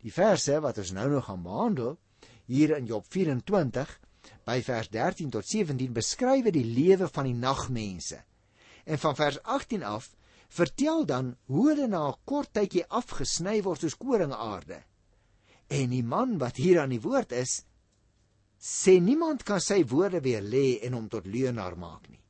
Die 0.02 0.12
verse 0.12 0.60
wat 0.60 0.78
ons 0.78 0.92
nou 0.92 1.08
nog 1.10 1.24
gaan 1.24 1.42
behandel 1.42 1.98
hier 2.46 2.76
in 2.76 2.86
Job 2.86 3.06
by 4.46 4.60
vers 4.62 4.88
13 4.94 5.30
tot 5.34 5.46
17 5.46 5.92
beskryf 5.94 6.50
die 6.54 6.64
lewe 6.64 7.08
van 7.10 7.26
die 7.26 7.34
nagmense. 7.34 8.20
En 8.86 8.98
van 9.02 9.16
vers 9.18 9.40
18 9.42 9.82
af 9.82 10.12
vertel 10.54 11.06
dan 11.06 11.32
hoe 11.50 11.68
hulle 11.68 11.88
na 11.90 12.08
'n 12.08 12.18
kort 12.24 12.52
tydjie 12.52 12.86
afgesny 12.86 13.62
word 13.62 13.80
soos 13.80 13.96
koringaarde. 13.96 14.82
En 15.68 15.90
die 15.90 16.04
man 16.04 16.38
wat 16.38 16.56
hier 16.56 16.80
aan 16.80 16.94
die 16.94 17.02
woord 17.02 17.32
is, 17.32 17.64
sê 18.58 19.00
niemand 19.00 19.42
kan 19.42 19.60
sy 19.60 19.84
woorde 19.84 20.20
weer 20.20 20.42
lê 20.42 20.78
en 20.82 20.92
hom 20.92 21.08
tot 21.08 21.26
leuenaar 21.26 21.76
maak 21.76 22.08
nie. 22.08 22.22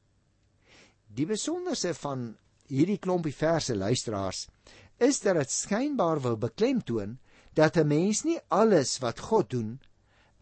Die 1.06 1.26
besonderse 1.26 1.94
van 1.94 2.36
hierdie 2.68 2.98
klompie 2.98 3.34
verse 3.34 3.76
luisteraars 3.76 4.48
is 4.98 5.20
dat 5.20 5.36
dit 5.36 5.50
skynbaar 5.50 6.20
wil 6.20 6.36
beklemtoon 6.36 7.18
dat 7.52 7.76
'n 7.76 7.86
mens 7.86 8.24
nie 8.24 8.40
alles 8.48 8.98
wat 8.98 9.20
God 9.20 9.50
doen 9.50 9.80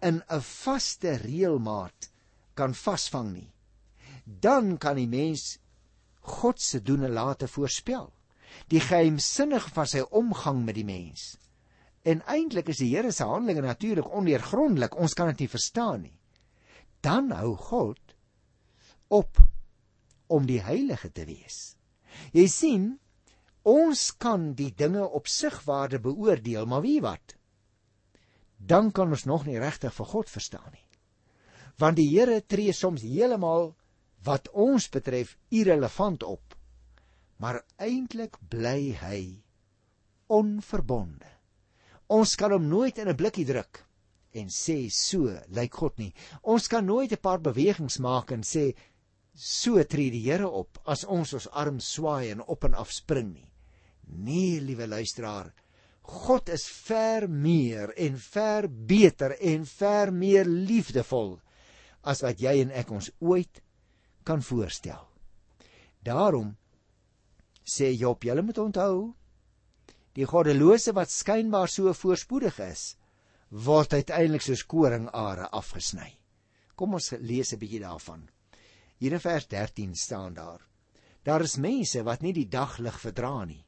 in 0.03 0.23
'n 0.29 0.41
vaste 0.41 1.17
reëlmaat 1.17 2.11
kan 2.55 2.75
vasvang 2.75 3.33
nie. 3.33 3.53
Dan 4.25 4.79
kan 4.79 4.97
die 4.97 5.09
mens 5.09 5.59
God 6.21 6.61
se 6.61 6.81
doene 6.83 7.09
late 7.09 7.49
voorspel. 7.49 8.13
Die 8.69 8.81
geheimsinnige 8.81 9.71
van 9.71 9.87
sy 9.87 10.01
omgang 10.11 10.65
met 10.65 10.75
die 10.75 10.85
mens. 10.85 11.37
En 12.05 12.23
eintlik 12.29 12.69
is 12.69 12.81
die 12.83 12.97
Here 12.97 13.13
se 13.13 13.25
handelinge 13.25 13.61
natuurlik 13.61 14.11
ondeurgrondelik. 14.13 14.97
Ons 14.97 15.15
kan 15.15 15.27
dit 15.33 15.45
nie 15.45 15.49
verstaan 15.49 16.03
nie. 16.03 16.19
Dan 17.01 17.31
hou 17.31 17.57
God 17.57 18.01
op 19.09 19.41
om 20.27 20.47
die 20.47 20.61
heilige 20.65 21.11
te 21.13 21.25
wees. 21.29 21.77
Jy 22.33 22.47
sien, 22.49 22.85
ons 23.63 24.11
kan 24.17 24.53
die 24.57 24.71
dinge 24.77 25.05
op 25.05 25.29
sigwaarde 25.29 26.01
beoordeel, 26.01 26.67
maar 26.67 26.85
wie 26.85 27.01
wat? 27.05 27.37
Dan 28.67 28.91
kan 28.93 29.13
ons 29.13 29.27
nog 29.29 29.45
nie 29.47 29.59
regtig 29.61 29.93
vir 29.95 30.09
God 30.09 30.31
verstaan 30.31 30.73
nie. 30.73 30.87
Want 31.79 31.99
die 31.99 32.09
Here 32.09 32.41
tree 32.41 32.73
soms 32.73 33.03
heeltemal 33.03 33.75
wat 34.25 34.49
ons 34.53 34.89
betref 34.89 35.37
irrelevant 35.51 36.23
op. 36.23 36.55
Maar 37.43 37.61
eintlik 37.83 38.39
bly 38.49 38.95
hy 39.01 39.21
onverbonde. 40.33 41.29
Ons 42.09 42.37
kan 42.41 42.53
hom 42.53 42.69
nooit 42.69 42.99
in 42.99 43.09
'n 43.09 43.17
blikkie 43.17 43.45
druk 43.45 43.85
en 44.33 44.49
sê 44.49 44.91
so 44.91 45.31
lyk 45.49 45.75
God 45.75 45.99
nie. 45.99 46.13
Ons 46.43 46.69
kan 46.69 46.85
nooit 46.85 47.13
'n 47.13 47.21
paar 47.21 47.41
bewegings 47.41 47.99
maak 47.99 48.33
en 48.33 48.43
sê 48.43 48.75
so 49.35 49.83
tree 49.83 50.11
die 50.11 50.25
Here 50.31 50.49
op 50.49 50.79
as 50.87 51.05
ons 51.05 51.35
ons 51.35 51.49
arm 51.49 51.81
swaai 51.81 52.31
en 52.31 52.41
op 52.41 52.65
en 52.65 52.75
af 52.75 52.93
spring 52.93 53.35
nie. 53.35 53.51
Nee, 54.07 54.61
liewe 54.61 54.87
luisteraar, 54.87 55.53
God 56.05 56.51
is 56.53 56.67
ver 56.69 57.25
meer 57.29 57.95
en 57.97 58.19
ver 58.21 58.69
beter 58.69 59.33
en 59.41 59.65
ver 59.65 60.13
meer 60.13 60.45
liefdevol 60.45 61.39
as 62.05 62.21
wat 62.21 62.43
jy 62.45 62.59
en 62.61 62.75
ek 62.77 62.93
ons 62.93 63.09
ooit 63.25 63.63
kan 64.29 64.45
voorstel. 64.45 65.01
Daarom 66.05 66.53
sê 67.65 67.89
Job, 67.97 68.25
julle 68.25 68.45
moet 68.45 68.61
onthou, 68.61 69.15
die 70.13 70.29
goddelose 70.29 70.93
wat 70.93 71.11
skynbaar 71.11 71.73
so 71.73 71.93
voorspoedig 71.97 72.61
is, 72.61 72.85
word 73.49 73.97
uiteindelik 73.97 74.45
soos 74.45 74.67
koringare 74.69 75.49
afgesny. 75.57 76.11
Kom 76.77 76.95
ons 76.95 77.15
lees 77.21 77.53
'n 77.55 77.59
bietjie 77.59 77.81
daarvan. 77.81 78.29
Hier 79.01 79.13
in 79.13 79.21
vers 79.21 79.47
13 79.49 79.95
staan 79.95 80.35
daar: 80.35 80.61
Daar 81.25 81.41
is 81.41 81.57
mense 81.57 82.03
wat 82.03 82.23
nie 82.23 82.33
die 82.33 82.49
daglig 82.49 83.01
verdra 83.01 83.45
nie 83.45 83.65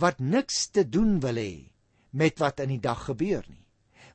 wat 0.00 0.20
niks 0.20 0.68
te 0.72 0.84
doen 0.88 1.18
wil 1.20 1.38
hê 1.40 1.72
met 2.12 2.38
wat 2.40 2.60
in 2.60 2.74
die 2.74 2.82
dag 2.82 3.06
gebeur 3.08 3.44
nie. 3.48 3.64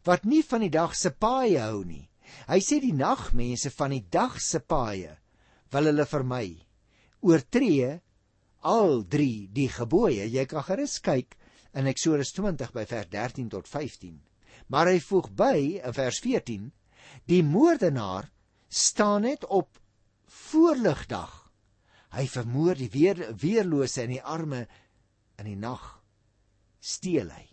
Wat 0.06 0.26
nie 0.26 0.44
van 0.46 0.64
die 0.64 0.74
dag 0.74 0.96
se 0.96 1.12
paaie 1.12 1.60
hou 1.60 1.84
nie. 1.86 2.06
Hy 2.48 2.60
sê 2.64 2.80
die 2.84 2.96
nagmense 2.96 3.72
van 3.74 3.96
die 3.96 4.06
dag 4.12 4.38
se 4.42 4.60
paaie 4.60 5.18
wil 5.74 5.90
hulle 5.90 6.06
vermy. 6.08 6.48
Oortree 7.26 7.98
al 8.68 9.04
drie 9.10 9.48
die 9.54 9.70
gebooie. 9.72 10.28
Jy 10.30 10.46
kan 10.50 10.66
gerus 10.68 11.00
kyk 11.04 11.36
in 11.78 11.90
Eksodus 11.90 12.34
20 12.36 12.74
by 12.76 12.86
vers 12.90 13.10
13 13.14 13.50
tot 13.54 13.68
15. 13.70 14.18
Maar 14.72 14.92
hy 14.92 15.00
voeg 15.04 15.30
by 15.38 15.58
in 15.82 15.96
vers 15.96 16.20
14: 16.24 16.72
Die 17.28 17.44
moordenaar 17.44 18.30
staan 18.68 19.24
net 19.28 19.46
op 19.46 19.80
voorligdag. 20.28 21.34
Hy 22.16 22.26
vermoor 22.32 22.76
die 22.80 22.90
weer, 22.92 23.20
weerlose 23.36 24.04
in 24.08 24.16
die 24.16 24.24
arme 24.24 24.66
in 25.38 25.46
die 25.46 25.60
nag 25.60 25.98
steel 26.80 27.30
hy. 27.34 27.46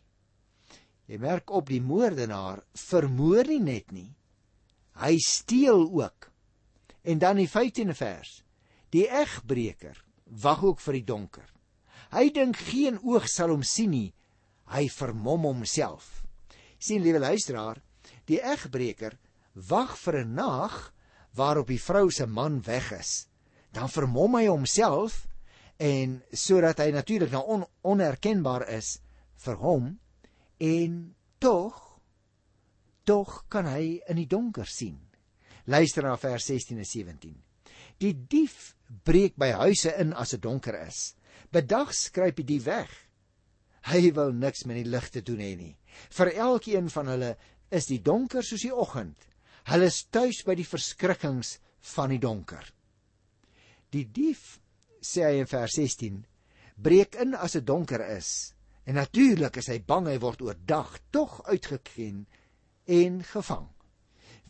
Jy 1.10 1.18
merk 1.20 1.50
op 1.52 1.68
die 1.68 1.82
moordenaar 1.84 2.62
vermoor 2.78 3.44
nie 3.48 3.60
net 3.60 3.92
nie. 3.92 4.10
Hy 5.00 5.18
steel 5.20 5.84
ook. 5.92 6.30
En 7.04 7.20
dan 7.20 7.36
die 7.36 7.48
15de 7.50 7.96
vers. 7.98 8.38
Die 8.94 9.04
egbreker 9.10 9.98
wag 10.24 10.62
ook 10.64 10.80
vir 10.80 10.98
die 11.00 11.04
donker. 11.04 11.48
Hy 12.14 12.30
dink 12.32 12.56
geen 12.70 13.00
oog 13.02 13.26
sal 13.28 13.52
hom 13.52 13.64
sien 13.66 13.92
nie. 13.92 14.10
Hy 14.72 14.88
vermom 14.88 15.44
homself. 15.50 16.22
sien 16.84 17.00
liewe 17.00 17.18
luisteraar, 17.18 17.78
die 18.28 18.42
egbreker 18.44 19.14
wag 19.54 19.96
vir 19.96 20.18
'n 20.20 20.34
nag 20.34 20.92
waarop 21.32 21.68
die 21.68 21.80
vrou 21.80 22.10
se 22.10 22.26
man 22.26 22.60
weg 22.62 22.92
is. 22.92 23.26
Dan 23.72 23.88
vermom 23.88 24.34
hy 24.36 24.46
homself 24.46 25.26
en 25.82 26.20
sodat 26.32 26.78
hy 26.82 26.90
natuurlik 26.94 27.32
nou 27.34 27.42
on, 27.56 27.64
onherkenbaar 27.82 28.68
is 28.76 28.98
vir 29.44 29.58
hom 29.60 29.88
en 30.62 31.00
tog 31.42 31.80
tog 33.04 33.42
kan 33.52 33.68
hy 33.68 34.00
in 34.08 34.16
die 34.16 34.28
donker 34.30 34.68
sien. 34.68 34.96
Luister 35.68 36.04
na 36.04 36.16
vers 36.20 36.46
16 36.48 36.80
en 36.80 36.88
17. 36.88 37.34
Die 38.00 38.14
dief 38.14 38.74
breek 39.04 39.36
by 39.40 39.50
huise 39.60 39.92
in 40.00 40.12
as 40.16 40.34
dit 40.34 40.42
donker 40.44 40.76
is. 40.86 41.14
Bedags 41.52 42.06
skryp 42.08 42.40
die 42.40 42.48
dief 42.54 42.66
weg. 42.68 42.90
Hy 43.84 44.10
wil 44.16 44.32
niks 44.32 44.64
met 44.64 44.80
die 44.80 44.88
lig 44.88 45.10
te 45.12 45.20
doen 45.24 45.42
hê 45.44 45.52
nie. 45.56 45.74
Vir 46.16 46.32
elkeen 46.32 46.88
van 46.92 47.12
hulle 47.12 47.34
is 47.74 47.88
die 47.90 48.00
donker 48.00 48.44
soos 48.44 48.64
die 48.64 48.72
oggend. 48.72 49.28
Hulle 49.68 49.88
is 49.92 50.04
tuis 50.12 50.42
by 50.44 50.56
die 50.56 50.68
verskrikkings 50.68 51.58
van 51.94 52.12
die 52.12 52.20
donker. 52.20 52.64
Die 53.92 54.04
dief 54.08 54.58
sê 55.04 55.28
hy 55.28 55.38
in 55.42 55.50
vers 55.50 55.76
16 55.78 56.24
breek 56.74 57.20
in 57.22 57.36
as 57.36 57.58
dit 57.58 57.66
donker 57.66 58.02
is 58.16 58.54
En 58.84 58.98
natuurlik 59.00 59.56
is 59.60 59.70
hy 59.72 59.78
bang 59.80 60.10
hy 60.10 60.18
word 60.20 60.42
oordag 60.44 60.98
tog 61.14 61.38
uitgeken 61.48 62.24
en 62.84 63.22
gevang. 63.24 63.70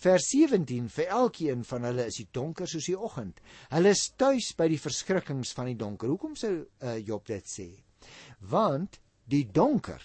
Vers 0.02 0.26
17 0.32 0.88
vir 0.90 1.12
elkeen 1.14 1.62
van 1.68 1.86
hulle 1.86 2.08
is 2.10 2.18
die 2.18 2.28
donker 2.34 2.66
soos 2.68 2.88
die 2.90 2.98
oggend. 2.98 3.38
Hulle 3.70 3.92
is 3.94 4.08
tuis 4.18 4.50
by 4.58 4.66
die 4.72 4.80
verskrikkings 4.82 5.54
van 5.54 5.70
die 5.70 5.78
donker. 5.78 6.10
Hoekom 6.10 6.34
sou 6.38 6.54
uh, 6.58 6.96
Job 6.98 7.30
dit 7.30 7.46
sê? 7.46 7.68
Want 8.50 8.98
die 9.30 9.44
donker 9.46 10.02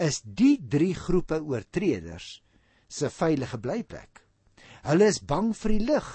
is 0.00 0.20
die 0.24 0.58
drie 0.60 0.92
groepe 0.96 1.40
oortreders 1.40 2.42
se 2.90 3.08
veilige 3.12 3.56
blyplek. 3.60 4.20
Hulle 4.84 5.08
is 5.08 5.20
bang 5.24 5.54
vir 5.56 5.74
die 5.78 5.86
lig, 5.88 6.10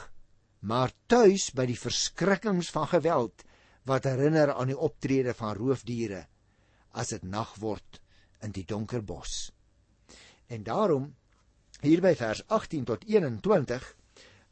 maar 0.65 0.91
tuis 1.05 1.51
by 1.53 1.67
die 1.69 1.77
verskrikkings 1.77 2.71
van 2.73 2.87
geweld 2.89 3.43
wat 3.85 4.07
herinner 4.09 4.53
aan 4.55 4.71
die 4.71 4.79
optrede 4.87 5.35
van 5.37 5.53
roofdiere 5.57 6.23
as 6.97 7.11
dit 7.13 7.25
nag 7.27 7.51
word 7.61 7.99
in 8.45 8.53
die 8.55 8.65
donker 8.65 9.03
bos. 9.05 9.51
En 10.49 10.63
daarom 10.65 11.11
hier 11.83 12.01
by 12.01 12.15
vers 12.17 12.41
18 12.47 12.85
tot 12.89 13.05
21 13.05 13.85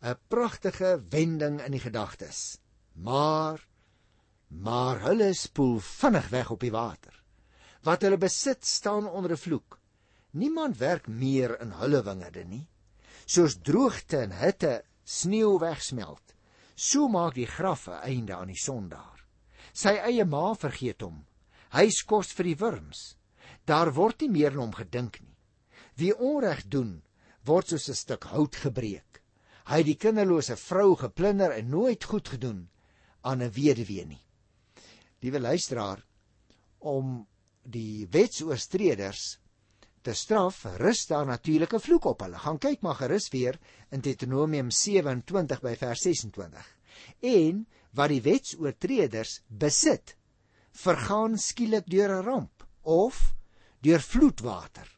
'n 0.03 0.19
pragtige 0.27 0.99
wending 1.09 1.61
in 1.65 1.71
die 1.71 1.81
gedagtes. 1.81 2.59
Maar 2.93 3.67
maar 4.47 5.01
hulle 5.01 5.33
spoel 5.33 5.79
vinnig 5.79 6.29
weg 6.29 6.49
op 6.51 6.59
die 6.59 6.71
water. 6.71 7.23
Wat 7.81 8.01
hulle 8.01 8.17
besit 8.17 8.65
staan 8.65 9.09
onder 9.09 9.31
'n 9.31 9.37
vloek. 9.45 9.79
Niemand 10.31 10.77
werk 10.77 11.07
meer 11.07 11.59
in 11.61 11.71
hulle 11.71 12.03
wingerde 12.03 12.43
nie. 12.43 12.67
Soos 13.25 13.57
droogte 13.61 14.17
en 14.17 14.31
hitte 14.31 14.83
sneeu 15.03 15.59
wegsmelt, 15.59 16.35
so 16.75 17.07
maak 17.07 17.35
die 17.35 17.47
graf 17.47 17.87
'n 17.87 18.01
einde 18.03 18.35
aan 18.35 18.47
die 18.47 18.59
sondaar. 18.59 19.25
Sy 19.73 19.97
eie 19.97 20.25
ma 20.25 20.53
vergeet 20.53 21.01
hom. 21.01 21.25
Hy 21.71 21.89
skos 21.89 22.33
vir 22.33 22.43
die 22.43 22.59
wurms. 22.59 23.15
Daar 23.65 23.93
word 23.93 24.21
nie 24.21 24.29
meer 24.29 24.51
aan 24.51 24.59
hom 24.59 24.73
gedink 24.73 25.21
nie. 25.21 25.37
Wie 25.95 26.13
onreg 26.13 26.67
doen, 26.69 27.01
word 27.45 27.67
soos 27.67 27.89
'n 27.89 27.95
stuk 27.95 28.23
hout 28.23 28.55
gebreek. 28.55 29.21
Hy 29.65 29.77
het 29.77 29.85
die 29.85 29.95
kinderlose 29.95 30.55
vrou 30.55 30.95
geplunder 30.95 31.51
en 31.51 31.69
nooit 31.69 32.03
goed 32.03 32.27
gedoen 32.27 32.69
aan 33.21 33.41
'n 33.41 33.51
weduwee 33.51 34.05
nie. 34.05 34.25
Liewe 35.21 35.39
luisteraar, 35.39 36.03
om 36.79 37.27
die 37.63 38.07
wetsoortreders 38.11 39.39
te 40.03 40.13
straf, 40.13 40.63
rus 40.79 41.05
daar 41.07 41.25
natuurlik 41.25 41.73
'n 41.73 41.79
vloek 41.79 42.05
op 42.05 42.19
hulle. 42.21 42.37
Gaan 42.37 42.57
kyk 42.57 42.81
maar 42.81 42.95
gerus 42.95 43.29
weer 43.29 43.59
in 43.91 43.99
Deuteronomium 43.99 44.71
27 44.71 45.61
by 45.61 45.75
vers 45.75 46.01
26. 46.01 46.77
En 47.19 47.67
wat 47.91 48.09
die 48.09 48.21
wetsoortreders 48.21 49.41
besit, 49.47 50.15
vergaan 50.71 51.37
skielik 51.37 51.85
deur 51.85 52.09
'n 52.09 52.25
ramp 52.25 52.67
of 52.81 53.33
deur 53.81 54.01
vloedwater 54.01 54.89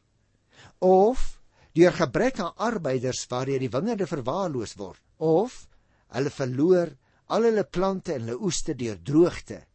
of 0.78 1.40
deur 1.72 1.92
gebrek 1.92 2.38
aan 2.40 2.56
arbeiders 2.56 3.26
waardeur 3.28 3.58
die 3.58 3.70
wingerde 3.70 4.06
verwaarloos 4.06 4.74
word 4.74 5.00
of 5.16 5.68
hulle 6.16 6.30
verloor 6.30 6.96
al 7.26 7.42
hulle 7.42 7.64
plante 7.64 8.14
en 8.14 8.26
hulle 8.26 8.40
oeste 8.40 8.74
deur 8.74 8.98
droogte 9.02 9.66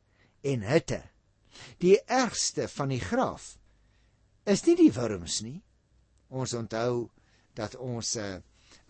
en 0.41 0.61
hitte. 0.61 1.01
Die 1.77 1.97
ergste 2.07 2.67
van 2.67 2.89
die 2.89 3.01
graf 3.01 3.57
is 4.51 4.65
nie 4.65 4.75
die 4.75 4.91
wurms 4.95 5.41
nie. 5.45 5.59
Ons 6.29 6.53
onthou 6.57 7.09
dat 7.57 7.75
ons 7.75 8.15
uh, 8.15 8.39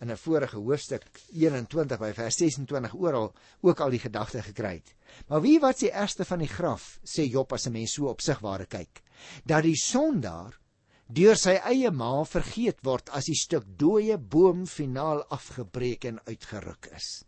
in 0.02 0.10
'n 0.10 0.16
vorige 0.16 0.56
hoofstuk 0.56 1.04
21 1.32 1.98
by 1.98 2.12
vers 2.12 2.36
26 2.36 2.94
oral 2.94 3.32
ook 3.60 3.80
al 3.80 3.90
die 3.90 4.02
gedagte 4.02 4.42
gekry 4.42 4.74
het. 4.80 4.94
Maar 5.28 5.40
wie 5.40 5.58
wat 5.60 5.78
se 5.78 5.90
ergste 5.90 6.24
van 6.24 6.38
die 6.38 6.48
graf 6.48 6.98
sê 7.04 7.28
Job 7.28 7.52
as 7.52 7.66
'n 7.66 7.72
mens 7.72 7.92
so 7.92 8.08
opsigware 8.08 8.66
kyk, 8.66 9.02
dat 9.44 9.62
die 9.62 9.76
sondaar 9.76 10.58
deur 11.06 11.36
sy 11.36 11.58
eie 11.68 11.90
ma 11.90 12.24
vergeet 12.24 12.82
word 12.82 13.10
as 13.10 13.26
die 13.26 13.38
stuk 13.38 13.64
dooie 13.78 14.18
boom 14.18 14.66
finaal 14.66 15.24
afgebreek 15.28 16.04
en 16.04 16.20
uitgeruk 16.26 16.88
is. 16.96 17.24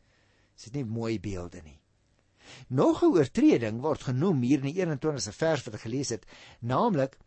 Dis 0.57 0.73
nie 0.73 0.85
mooi 0.85 1.19
beelde 1.19 1.63
nie. 1.63 1.81
Nog 2.69 3.03
'n 3.03 3.15
oortreding 3.17 3.81
word 3.81 4.03
genoem 4.03 4.43
hier 4.43 4.59
in 4.59 4.73
die 4.73 4.81
21ste 4.81 5.33
vers 5.33 5.65
wat 5.65 5.75
ek 5.75 5.87
gelees 5.87 6.11
het, 6.11 6.27
naamlik 6.61 7.19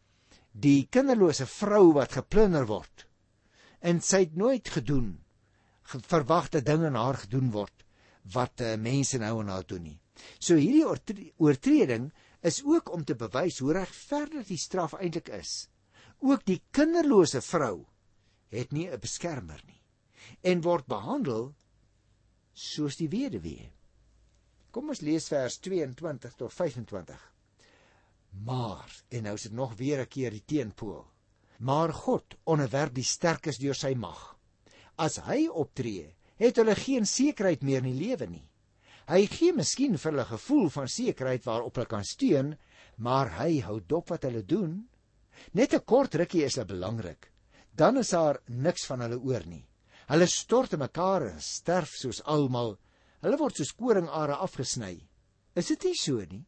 die 0.57 0.87
kinderlose 0.89 1.45
vrou 1.45 1.93
wat 1.97 2.15
geplunder 2.17 2.65
word 2.69 3.05
en 3.85 4.01
sy 4.01 4.23
het 4.25 4.37
nooit 4.39 4.69
gedoen 4.73 5.11
verwagte 5.87 6.63
dinge 6.65 6.89
aan 6.89 6.97
haar 6.99 7.19
gedoen 7.23 7.51
word 7.53 7.85
wat 8.33 8.63
uh, 8.65 8.73
mense 8.75 9.19
nou 9.21 9.37
aan 9.39 9.53
haar 9.53 9.67
doen 9.67 9.85
nie. 9.87 9.99
So 10.39 10.57
hierdie 10.59 11.31
oortreding 11.37 12.09
is 12.41 12.59
ook 12.65 12.91
om 12.91 13.05
te 13.05 13.15
bewys 13.15 13.61
hoe 13.63 13.77
regverdig 13.77 14.49
die 14.49 14.59
straf 14.59 14.97
eintlik 14.97 15.29
is. 15.37 15.69
Ook 16.19 16.43
die 16.45 16.59
kinderlose 16.75 17.41
vrou 17.45 17.85
het 18.51 18.73
nie 18.73 18.89
'n 18.89 18.99
beskermer 18.99 19.61
nie 19.65 19.81
en 20.43 20.61
word 20.61 20.87
behandel 20.87 21.53
soos 22.53 22.97
die 22.97 23.09
weduwee. 23.09 23.71
Kom 24.71 24.89
ons 24.89 25.01
lees 25.01 25.27
vers 25.27 25.59
22 25.59 26.33
tot 26.35 26.53
25. 26.53 27.36
Maar 28.45 28.91
en 29.09 29.23
nou 29.23 29.35
is 29.35 29.47
dit 29.47 29.53
nog 29.53 29.75
weer 29.75 30.01
'n 30.01 30.07
keer 30.07 30.31
die 30.31 30.45
teenpool. 30.45 31.05
Maar 31.59 31.93
God 31.93 32.37
onderwerp 32.43 32.93
die 32.93 33.03
sterkes 33.03 33.57
deur 33.57 33.75
sy 33.75 33.93
mag. 33.93 34.37
As 34.95 35.15
hy 35.15 35.47
optree, 35.47 36.15
het 36.35 36.55
hulle 36.55 36.75
geen 36.75 37.05
sekerheid 37.05 37.61
meer 37.61 37.77
in 37.77 37.91
die 37.91 38.07
lewe 38.07 38.27
nie. 38.27 38.49
Hy 39.07 39.25
gee 39.25 39.53
miskien 39.53 39.97
vir 39.97 40.11
hulle 40.11 40.25
gevoel 40.25 40.69
van 40.69 40.87
sekerheid 40.87 41.45
waarop 41.45 41.75
hulle 41.75 41.87
kan 41.87 42.03
steun, 42.03 42.57
maar 42.97 43.29
hy 43.39 43.61
hou 43.61 43.79
dop 43.79 44.09
wat 44.09 44.23
hulle 44.23 44.43
doen. 44.43 44.89
Net 45.53 45.73
'n 45.73 45.85
kort 45.85 46.15
rukkie 46.15 46.43
is 46.43 46.55
hulle 46.55 46.65
belangrik. 46.65 47.31
Dan 47.71 47.97
is 47.97 48.09
daar 48.09 48.41
niks 48.47 48.85
van 48.85 49.01
hulle 49.01 49.19
oor 49.19 49.45
nie. 49.45 49.65
Hulle 50.07 50.27
stort 50.27 50.69
te 50.69 50.77
mekaar 50.77 51.27
en 51.27 51.41
sterf 51.41 51.95
soos 51.95 52.21
almal. 52.23 52.77
Hulle 53.21 53.37
word 53.37 53.55
soos 53.55 53.73
koringare 53.75 54.35
afgesny. 54.35 55.09
Is 55.55 55.67
dit 55.67 55.83
nie 55.83 55.95
so 55.95 56.25
nie? 56.29 56.45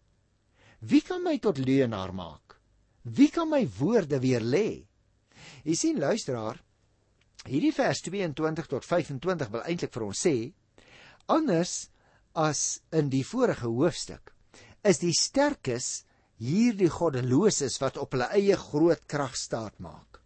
Wie 0.79 1.01
kan 1.03 1.23
my 1.23 1.35
tot 1.43 1.57
leienaar 1.59 2.13
maak? 2.15 2.55
Wie 3.03 3.27
kan 3.29 3.49
my 3.51 3.65
woorde 3.79 4.19
weer 4.23 4.43
lê? 4.43 4.87
Jy 5.67 5.75
sien 5.75 5.99
luisteraar, 5.99 6.59
hierdie 7.43 7.73
vers 7.75 7.99
22 8.05 8.69
tot 8.71 8.85
25 8.87 9.51
wil 9.51 9.65
eintlik 9.67 9.91
vir 9.95 10.05
ons 10.07 10.21
sê 10.23 10.35
anders 11.29 11.89
as 12.39 12.79
in 12.95 13.09
die 13.11 13.25
vorige 13.27 13.67
hoofstuk 13.67 14.31
is 14.87 15.01
die 15.03 15.13
sterkes 15.15 16.05
hierdie 16.39 16.89
goddeloses 16.91 17.75
wat 17.83 17.99
op 17.99 18.15
hulle 18.15 18.29
eie 18.35 18.55
groot 18.55 19.03
krag 19.11 19.35
staat 19.35 19.75
maak. 19.83 20.21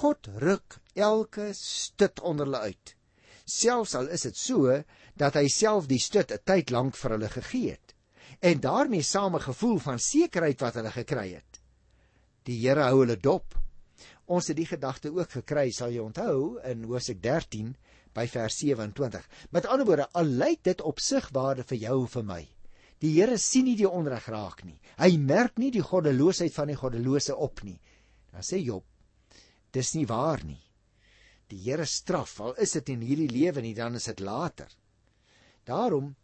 God 0.00 0.28
ruk 0.40 0.80
elke 0.96 1.50
stut 1.56 2.20
onder 2.24 2.48
hulle 2.48 2.72
uit. 2.72 2.96
Selfs 3.44 3.94
al 3.98 4.08
is 4.08 4.24
dit 4.24 4.36
so 4.36 4.80
dat 5.20 5.36
hy 5.36 5.46
self 5.52 5.88
die 5.88 6.00
stut 6.00 6.32
'n 6.32 6.44
tyd 6.44 6.72
lank 6.72 6.96
vir 6.96 7.16
hulle 7.16 7.28
gegee 7.28 7.76
het 7.76 7.89
en 8.40 8.60
daarmee 8.60 9.02
saam 9.02 9.34
'n 9.36 9.40
gevoel 9.40 9.78
van 9.78 9.98
sekerheid 9.98 10.60
wat 10.60 10.74
hulle 10.74 10.90
gekry 10.90 11.32
het. 11.34 11.60
Die 12.42 12.58
Here 12.66 12.82
hou 12.82 13.00
hulle 13.00 13.16
dop. 13.16 13.54
Ons 14.24 14.48
het 14.48 14.56
die 14.56 14.66
gedagte 14.66 15.12
ook 15.12 15.30
gekry, 15.30 15.70
sal 15.70 15.90
jy 15.90 15.98
onthou, 15.98 16.60
in 16.64 16.84
Hosea 16.84 17.14
13 17.20 17.76
by 18.14 18.26
vers 18.26 18.58
27. 18.58 19.28
Met 19.50 19.66
ander 19.66 19.86
woorde, 19.86 20.08
al 20.12 20.24
lyk 20.24 20.62
dit 20.62 20.80
op 20.80 20.98
sigwaarde 20.98 21.64
vir 21.64 21.78
jou 21.78 22.00
en 22.00 22.08
vir 22.08 22.22
my. 22.22 22.48
Die 23.00 23.12
Here 23.16 23.38
sien 23.38 23.64
nie 23.64 23.76
die 23.76 23.88
onreg 23.88 24.26
raak 24.28 24.64
nie. 24.64 24.78
Hy 24.98 25.16
merk 25.16 25.58
nie 25.58 25.70
die 25.70 25.84
goddeloosheid 25.84 26.52
van 26.52 26.68
die 26.68 26.76
goddelose 26.76 27.36
op 27.36 27.62
nie. 27.62 27.78
Dan 28.30 28.44
sê 28.46 28.60
Job, 28.60 28.84
dis 29.72 29.94
nie 29.94 30.06
waar 30.06 30.44
nie. 30.44 30.60
Die 31.48 31.58
Here 31.64 31.86
straf, 31.86 32.40
al 32.40 32.54
is 32.62 32.72
dit 32.72 32.88
in 32.88 33.00
hierdie 33.00 33.30
lewe 33.30 33.60
nie, 33.60 33.74
dan 33.74 33.94
is 33.94 34.04
dit 34.04 34.20
later. 34.20 34.68
Daarom 35.64 36.14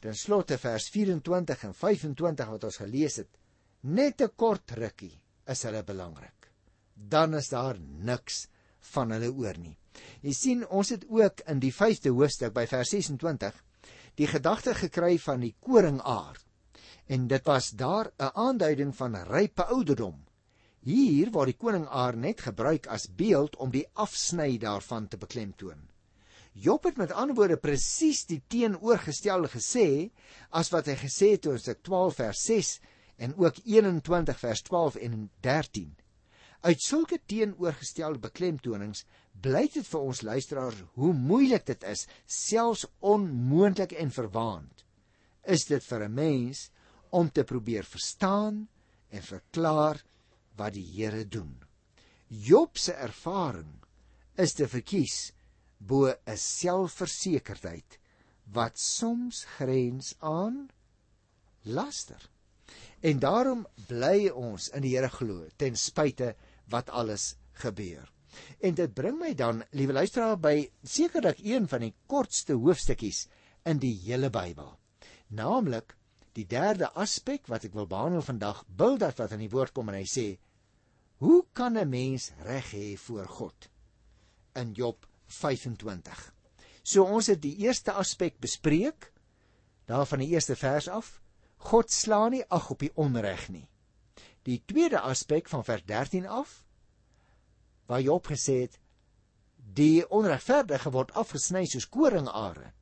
Ten 0.00 0.14
slotte 0.14 0.58
vers 0.58 0.88
24 0.92 1.64
en 1.64 1.74
25 1.74 2.48
wat 2.48 2.64
ons 2.64 2.76
gelees 2.76 3.16
het, 3.16 3.38
net 3.80 4.20
'n 4.20 4.34
kort 4.36 4.70
rukkie 4.70 5.20
is 5.46 5.62
hulle 5.62 5.82
belangrik. 5.82 6.50
Dan 6.94 7.34
is 7.34 7.48
daar 7.48 7.78
niks 7.80 8.48
van 8.92 9.10
hulle 9.10 9.30
oor 9.32 9.58
nie. 9.58 9.76
Jy 10.22 10.32
sien, 10.32 10.66
ons 10.68 10.88
het 10.88 11.04
ook 11.08 11.40
in 11.46 11.58
die 11.58 11.72
5de 11.72 12.10
hoofstuk 12.10 12.52
by 12.52 12.66
vers 12.66 12.90
26 12.90 13.62
die 14.16 14.26
gedagte 14.26 14.74
gekry 14.74 15.18
van 15.18 15.40
die 15.40 15.54
koringaar. 15.60 16.38
En 17.06 17.26
dit 17.28 17.44
was 17.46 17.70
daar 17.70 18.10
'n 18.18 18.30
aanduiding 18.34 18.96
van 18.96 19.16
rype 19.16 19.64
ouderdom. 19.64 20.24
Hier 20.80 21.30
waar 21.30 21.46
die 21.46 21.56
koningaar 21.56 22.16
net 22.16 22.40
gebruik 22.40 22.86
as 22.86 23.08
beeld 23.14 23.56
om 23.56 23.70
die 23.70 23.86
afsny 23.94 24.58
daarvan 24.58 25.08
te 25.08 25.16
beklemtoon. 25.16 25.88
Job 26.56 26.86
het 26.88 26.96
met 26.96 27.12
ander 27.12 27.36
woorde 27.36 27.58
presies 27.60 28.22
die 28.24 28.40
teenoorgestelde 28.48 29.50
gesê 29.52 29.88
as 30.56 30.70
wat 30.72 30.86
hy 30.88 30.94
gesê 31.02 31.34
het 31.34 31.48
in 31.52 31.82
12 31.84 32.16
vers 32.16 32.44
6 32.48 32.70
en 33.26 33.34
ook 33.36 33.60
21 33.64 34.38
vers 34.40 34.62
12 34.64 34.96
en 35.04 35.18
13. 35.44 35.90
Uit 36.64 36.80
sulke 36.80 37.18
teenoorgestelde 37.28 38.22
beklemtonings 38.24 39.04
blyk 39.44 39.76
dit 39.76 39.84
vir 39.84 40.00
ons 40.00 40.22
luisteraars 40.24 40.80
hoe 40.96 41.12
moeilik 41.12 41.66
dit 41.68 41.84
is, 41.84 42.06
selfs 42.24 42.86
onmoontlik 43.04 43.92
en 43.92 44.10
verwaand. 44.10 44.84
Is 45.44 45.68
dit 45.68 45.84
vir 45.84 46.08
'n 46.08 46.14
mens 46.14 46.70
om 47.10 47.30
te 47.30 47.44
probeer 47.44 47.84
verstaan 47.84 48.68
en 49.10 49.22
verklaar 49.22 50.02
wat 50.56 50.72
die 50.72 50.88
Here 50.96 51.28
doen? 51.28 51.62
Job 52.28 52.78
se 52.78 52.92
ervaring 52.92 53.84
is 54.36 54.54
te 54.54 54.68
verkies 54.68 55.35
bo 55.78 56.08
'n 56.08 56.36
selfversekerdheid 56.36 57.98
wat 58.52 58.78
soms 58.78 59.44
grens 59.56 60.14
aan 60.18 60.68
laster. 61.62 62.30
En 63.00 63.18
daarom 63.18 63.66
bly 63.86 64.28
ons 64.28 64.68
in 64.68 64.82
die 64.82 64.94
Here 64.96 65.08
glo 65.08 65.46
ten 65.56 65.76
spyte 65.76 66.34
wat 66.68 66.90
alles 66.90 67.36
gebeur. 67.52 68.12
En 68.60 68.74
dit 68.74 68.94
bring 68.94 69.18
my 69.18 69.34
dan, 69.34 69.62
liewe 69.70 69.92
luisteraar, 69.92 70.38
by 70.38 70.70
sekerlik 70.82 71.38
een 71.44 71.68
van 71.68 71.86
die 71.86 71.94
kortste 72.06 72.52
hoofstukkies 72.52 73.26
in 73.64 73.78
die 73.82 73.94
hele 74.04 74.30
Bybel. 74.30 74.74
Naamlik 75.28 75.96
die 76.36 76.44
derde 76.46 76.90
aspek 76.94 77.48
wat 77.48 77.64
ek 77.64 77.74
wil 77.74 77.88
behandel 77.88 78.22
vandag, 78.22 78.64
Bildad 78.68 79.16
wat 79.18 79.32
in 79.32 79.46
die 79.46 79.52
woord 79.52 79.72
kom 79.72 79.88
en 79.88 79.96
hy 79.96 80.04
sê: 80.04 80.26
"Hoe 81.18 81.46
kan 81.52 81.78
'n 81.78 81.88
mens 81.88 82.30
reg 82.44 82.72
hê 82.72 82.96
voor 82.96 83.26
God?" 83.26 83.68
In 84.54 84.72
Job 84.72 85.06
25. 85.26 86.32
So 86.82 87.04
ons 87.04 87.26
het 87.26 87.42
die 87.42 87.56
eerste 87.66 87.92
aspek 87.92 88.38
bespreek, 88.40 89.12
daar 89.86 90.06
van 90.06 90.22
die 90.22 90.28
eerste 90.34 90.56
vers 90.56 90.88
af. 90.88 91.20
God 91.56 91.90
slaan 91.90 92.30
nie 92.30 92.44
ag 92.48 92.70
op 92.70 92.78
die 92.78 92.92
onreg 92.94 93.48
nie. 93.48 93.66
Die 94.46 94.62
tweede 94.66 95.00
aspek 95.00 95.48
van 95.48 95.64
vers 95.64 95.82
13 95.84 96.26
af 96.26 96.62
waar 97.86 98.02
Job 98.02 98.26
gesê 98.26 98.60
het 98.64 98.78
die 99.56 100.06
onregverdige 100.10 100.90
word 100.90 101.12
afgesny 101.14 101.64
soos 101.66 101.88
koringare. 101.88 102.72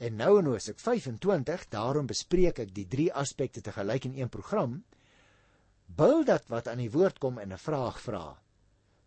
En 0.00 0.16
nou 0.16 0.38
in 0.40 0.48
Hosea 0.48 0.74
25, 0.76 1.66
daarom 1.68 2.06
bespreek 2.08 2.62
ek 2.64 2.74
die 2.74 2.86
drie 2.88 3.10
aspekte 3.12 3.60
te 3.60 3.72
gelyk 3.74 4.06
in 4.08 4.16
een 4.16 4.32
program. 4.32 4.80
Bildad 5.86 6.46
wat 6.48 6.70
aan 6.70 6.80
die 6.80 6.90
woord 6.90 7.18
kom 7.18 7.38
en 7.38 7.52
'n 7.52 7.58
vraag 7.58 8.00
vra. 8.00 8.38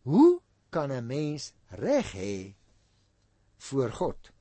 Hoe 0.03 0.41
kan 0.73 0.91
'n 0.91 1.05
mens 1.07 1.51
reg 1.69 2.13
hê 2.17 2.55
voor 3.69 3.91
God? 3.91 4.31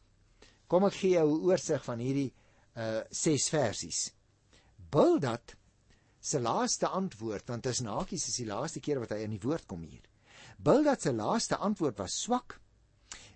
Kom 0.66 0.85
ek 0.88 0.95
gee 0.95 1.16
jou 1.18 1.29
'n 1.29 1.45
oorsig 1.49 1.85
van 1.85 1.99
hierdie 1.99 2.33
uh 2.77 3.03
ses 3.11 3.49
versies. 3.53 4.12
Bildad 4.90 5.57
se 6.21 6.40
laaste 6.40 6.88
antwoord 6.88 7.49
want 7.49 7.62
dit 7.62 7.73
is 7.73 7.81
nakies 7.85 8.29
is 8.29 8.37
die 8.40 8.47
laaste 8.49 8.81
keer 8.81 9.01
wat 9.03 9.11
hy 9.11 9.25
in 9.27 9.35
die 9.37 9.42
woord 9.42 9.66
kom 9.66 9.83
hier. 9.83 10.05
Bildad 10.59 11.03
se 11.03 11.12
laaste 11.12 11.57
antwoord 11.57 11.99
was 11.99 12.21
swak 12.23 12.59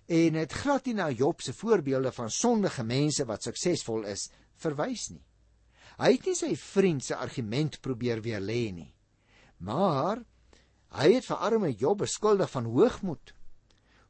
en 0.07 0.39
het 0.39 0.53
glad 0.53 0.85
nie 0.87 0.95
na 0.95 1.09
Job 1.11 1.41
se 1.41 1.53
voorbeelde 1.53 2.11
van 2.15 2.31
sondige 2.31 2.83
mense 2.83 3.25
wat 3.27 3.43
suksesvol 3.43 4.07
is 4.07 4.29
verwys 4.55 5.09
nie. 5.11 5.23
Hy 5.97 6.11
het 6.13 6.25
nie 6.29 6.35
sy 6.37 6.53
vriend 6.55 7.03
se 7.03 7.15
argument 7.15 7.81
probeer 7.81 8.21
weer 8.21 8.41
lê 8.41 8.71
nie. 8.71 8.93
Maar 9.59 10.21
hy 10.97 11.11
het 11.17 11.27
vir 11.29 11.43
arme 11.45 11.69
Job 11.77 12.01
beskuldig 12.01 12.49
van 12.49 12.65
hoogmoed. 12.73 13.33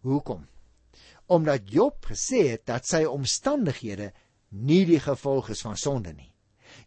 Hoekom? 0.07 0.45
Omdat 1.27 1.67
Job 1.71 2.05
gesê 2.07 2.45
het 2.53 2.65
dat 2.69 2.87
sy 2.87 3.03
omstandighede 3.03 4.13
nie 4.55 4.85
die 4.87 5.01
gevolg 5.03 5.51
is 5.51 5.63
van 5.65 5.75
sonde 5.77 6.13
nie. 6.15 6.31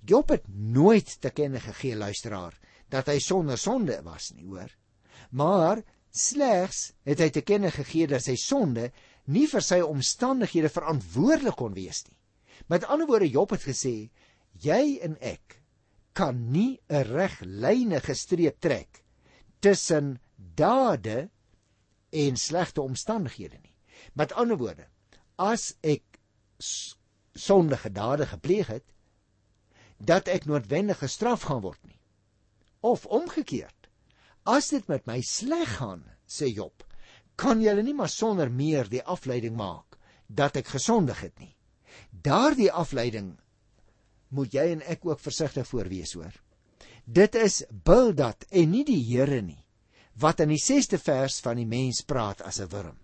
Job 0.07 0.33
het 0.33 0.47
nooit 0.49 1.19
te 1.21 1.31
kenne 1.31 1.61
gegee 1.61 1.97
luisteraar 1.97 2.57
dat 2.91 3.11
hy 3.13 3.19
sonder 3.23 3.59
sonde 3.61 4.01
was 4.03 4.31
nie, 4.35 4.47
hoor. 4.49 4.71
Maar 5.31 5.83
slegs 6.11 6.91
het 7.07 7.21
hy 7.21 7.29
te 7.31 7.45
kenne 7.47 7.71
gegee 7.71 8.09
dat 8.11 8.25
sy 8.25 8.35
sonde 8.41 8.89
nie 9.31 9.47
vir 9.47 9.63
sy 9.63 9.79
omstandighede 9.85 10.73
verantwoordelik 10.73 11.59
kon 11.61 11.77
wees 11.77 12.03
nie. 12.09 12.17
Met 12.73 12.89
ander 12.89 13.07
woorde 13.07 13.29
Job 13.31 13.53
het 13.55 13.69
gesê 13.69 14.11
jy 14.65 14.99
en 15.05 15.17
ek 15.21 15.61
kan 16.17 16.51
nie 16.51 16.81
'n 16.89 17.05
reglyne 17.05 18.01
streep 18.15 18.61
trek 18.61 19.05
tussen 19.61 20.19
dade 20.37 21.29
en 22.11 22.37
slegte 22.37 22.83
omstandighede 22.83 23.59
nie. 23.63 23.77
Met 24.13 24.33
ander 24.33 24.59
woorde 24.59 24.89
as 25.41 25.71
ek 25.81 26.05
sondige 27.33 27.93
dade 27.93 28.27
gepleeg 28.29 28.69
het 28.69 28.85
dat 29.97 30.29
ek 30.29 30.49
noodwendig 30.49 31.01
gestraf 31.01 31.47
gaan 31.49 31.63
word 31.65 31.81
nie. 31.85 31.99
Of 32.81 33.07
omgekeerd. 33.07 33.89
As 34.49 34.71
dit 34.73 34.87
met 34.89 35.07
my 35.07 35.21
sleg 35.21 35.77
gaan, 35.77 36.05
sê 36.25 36.49
Job, 36.49 36.85
kan 37.37 37.61
jy 37.61 37.75
nie 37.81 37.97
maar 37.97 38.13
sonder 38.13 38.51
meer 38.53 38.89
die 38.89 39.05
afleiding 39.05 39.57
maak 39.57 39.99
dat 40.27 40.57
ek 40.57 40.73
gesondig 40.73 41.21
het 41.21 41.37
nie. 41.41 41.55
Daardie 42.11 42.71
afleiding 42.73 43.35
moet 44.31 44.55
jy 44.55 44.71
en 44.77 44.85
ek 44.89 45.05
ook 45.09 45.21
versigtig 45.21 45.69
voor 45.69 45.89
wees 45.91 46.15
hoor. 46.17 46.33
Dit 47.05 47.35
is 47.35 47.65
Bildad 47.71 48.47
en 48.51 48.71
nie 48.71 48.85
die 48.85 49.03
Here 49.05 49.41
nie 49.43 49.65
wat 50.21 50.41
in 50.45 50.51
die 50.53 50.61
6ste 50.61 50.99
vers 51.01 51.39
van 51.41 51.57
die 51.57 51.69
mens 51.69 52.03
praat 52.05 52.43
as 52.45 52.61
'n 52.61 52.69
wurm. 52.69 52.99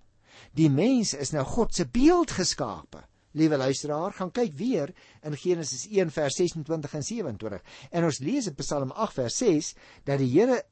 Die 0.52 0.68
mens 0.68 1.14
is 1.14 1.32
nou 1.32 1.44
God 1.44 1.74
se 1.74 1.86
beeld 1.86 2.30
geskape. 2.30 3.04
Liewe 3.32 3.56
luisteraar, 3.56 4.12
gaan 4.12 4.32
kyk 4.32 4.54
weer 4.56 4.94
in 5.22 5.36
Genesis 5.36 5.86
1 5.86 6.10
vers 6.10 6.34
26 6.34 6.94
en 6.94 7.02
27. 7.02 7.62
En 7.90 8.04
ons 8.04 8.18
lees 8.18 8.46
in 8.46 8.54
Psalm 8.54 8.90
8 8.90 9.12
vers 9.12 9.36
6 9.36 9.74
dat 10.04 10.18
die 10.18 10.30
Here 10.30 10.64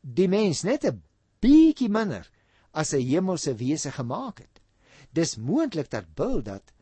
die 0.00 0.28
mens 0.28 0.62
net 0.62 0.84
'n 0.84 1.02
bietjie 1.40 1.88
minder 1.88 2.30
as 2.72 2.92
'n 2.92 3.00
hemelse 3.00 3.54
wese 3.54 3.90
gemaak 3.90 4.38
het. 4.38 4.60
Dis 5.12 5.36
moontlik 5.36 5.90
dat 5.90 6.14
Bildad 6.14 6.72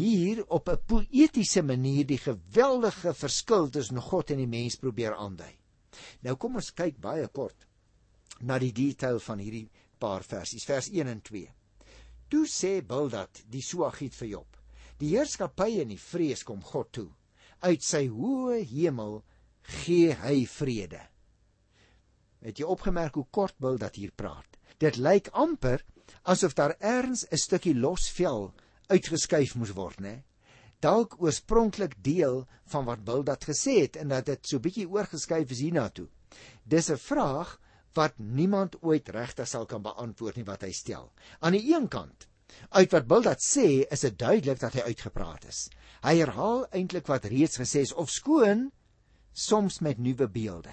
hier 0.00 0.44
op 0.48 0.68
'n 0.68 0.80
poëtiese 0.86 1.62
manier 1.62 2.06
die 2.06 2.18
geweldige 2.18 3.14
verskil 3.14 3.68
tussen 3.68 4.00
God 4.00 4.30
en 4.30 4.38
die 4.38 4.46
mens 4.46 4.76
probeer 4.76 5.14
aandui. 5.14 5.54
Nou 6.22 6.36
kom 6.36 6.56
ons 6.56 6.72
kyk 6.72 7.00
baie 7.00 7.28
kort 7.28 7.66
na 8.40 8.58
die 8.58 8.72
detail 8.72 9.18
van 9.20 9.38
hierdie 9.38 9.68
paar 9.98 10.22
versies, 10.22 10.64
vers 10.64 10.88
1 10.88 11.06
en 11.06 11.20
2. 11.20 11.48
Toe 12.28 12.46
sê 12.46 12.80
Bildad 12.86 13.42
die 13.50 13.62
Suagiet 13.62 14.14
vir 14.14 14.28
Job: 14.28 14.56
Die 14.98 15.16
heerskappy 15.16 15.80
en 15.80 15.88
die 15.88 15.98
vrees 15.98 16.44
kom 16.44 16.62
God 16.62 16.92
toe. 16.92 17.08
Uit 17.60 17.82
sy 17.82 18.06
hoë 18.08 18.62
hemel 18.64 19.22
gee 19.82 20.14
hy 20.14 20.46
vrede. 20.46 21.00
Het 22.40 22.60
jy 22.60 22.64
opgemerk 22.64 23.14
hoe 23.14 23.26
kort 23.30 23.58
bil 23.58 23.76
dat 23.78 23.96
hier 24.00 24.12
praat? 24.16 24.46
Dit 24.80 24.96
lyk 24.96 25.28
amper 25.32 25.84
asof 26.22 26.54
daar 26.54 26.76
ergens 26.78 27.26
'n 27.30 27.36
stukkie 27.36 27.74
los 27.74 28.08
vel 28.10 28.52
uitgeskuif 28.90 29.54
moes 29.56 29.72
word, 29.76 30.00
né? 30.00 30.22
Dalk 30.80 31.18
oorspronklik 31.20 31.98
deel 32.02 32.44
van 32.72 32.86
wat 32.88 33.04
Bildad 33.04 33.44
gesê 33.44 33.80
het 33.82 33.98
en 34.00 34.14
dat 34.14 34.26
dit 34.26 34.46
so 34.48 34.62
bietjie 34.62 34.88
oorgeskuif 34.88 35.50
is 35.50 35.60
hiernatoe. 35.60 36.08
Dis 36.64 36.90
'n 36.90 36.96
vraag 36.96 37.58
wat 37.94 38.18
niemand 38.18 38.76
ooit 38.82 39.08
regtig 39.08 39.48
sal 39.48 39.66
kan 39.66 39.82
beantwoord 39.82 40.36
nie 40.36 40.44
wat 40.44 40.62
hy 40.62 40.72
stel. 40.72 41.12
Aan 41.40 41.52
die 41.52 41.74
een 41.74 41.88
kant 41.88 42.30
Uit 42.70 42.92
wat 42.94 43.06
Bildad 43.10 43.42
sê, 43.42 43.84
is 43.94 44.04
dit 44.06 44.18
duidelik 44.18 44.60
dat 44.60 44.76
hy 44.78 44.82
uitgepraat 44.90 45.46
is. 45.50 45.68
Hy 46.02 46.16
herhaal 46.18 46.64
eintlik 46.74 47.08
wat 47.10 47.28
reeds 47.30 47.60
gesê 47.60 47.84
is 47.86 47.94
of 47.94 48.10
skoon 48.10 48.68
soms 49.32 49.80
met 49.86 49.98
nuwe 50.02 50.28
beelde. 50.28 50.72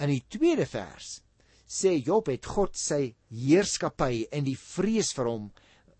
In 0.00 0.10
die 0.10 0.24
tweede 0.28 0.66
vers 0.66 1.20
sê 1.70 1.94
Job 1.98 2.30
het 2.32 2.48
God 2.50 2.78
sy 2.78 3.14
heerskappy 3.30 4.26
en 4.34 4.46
die 4.48 4.58
vrees 4.58 5.12
vir 5.14 5.30
hom 5.30 5.50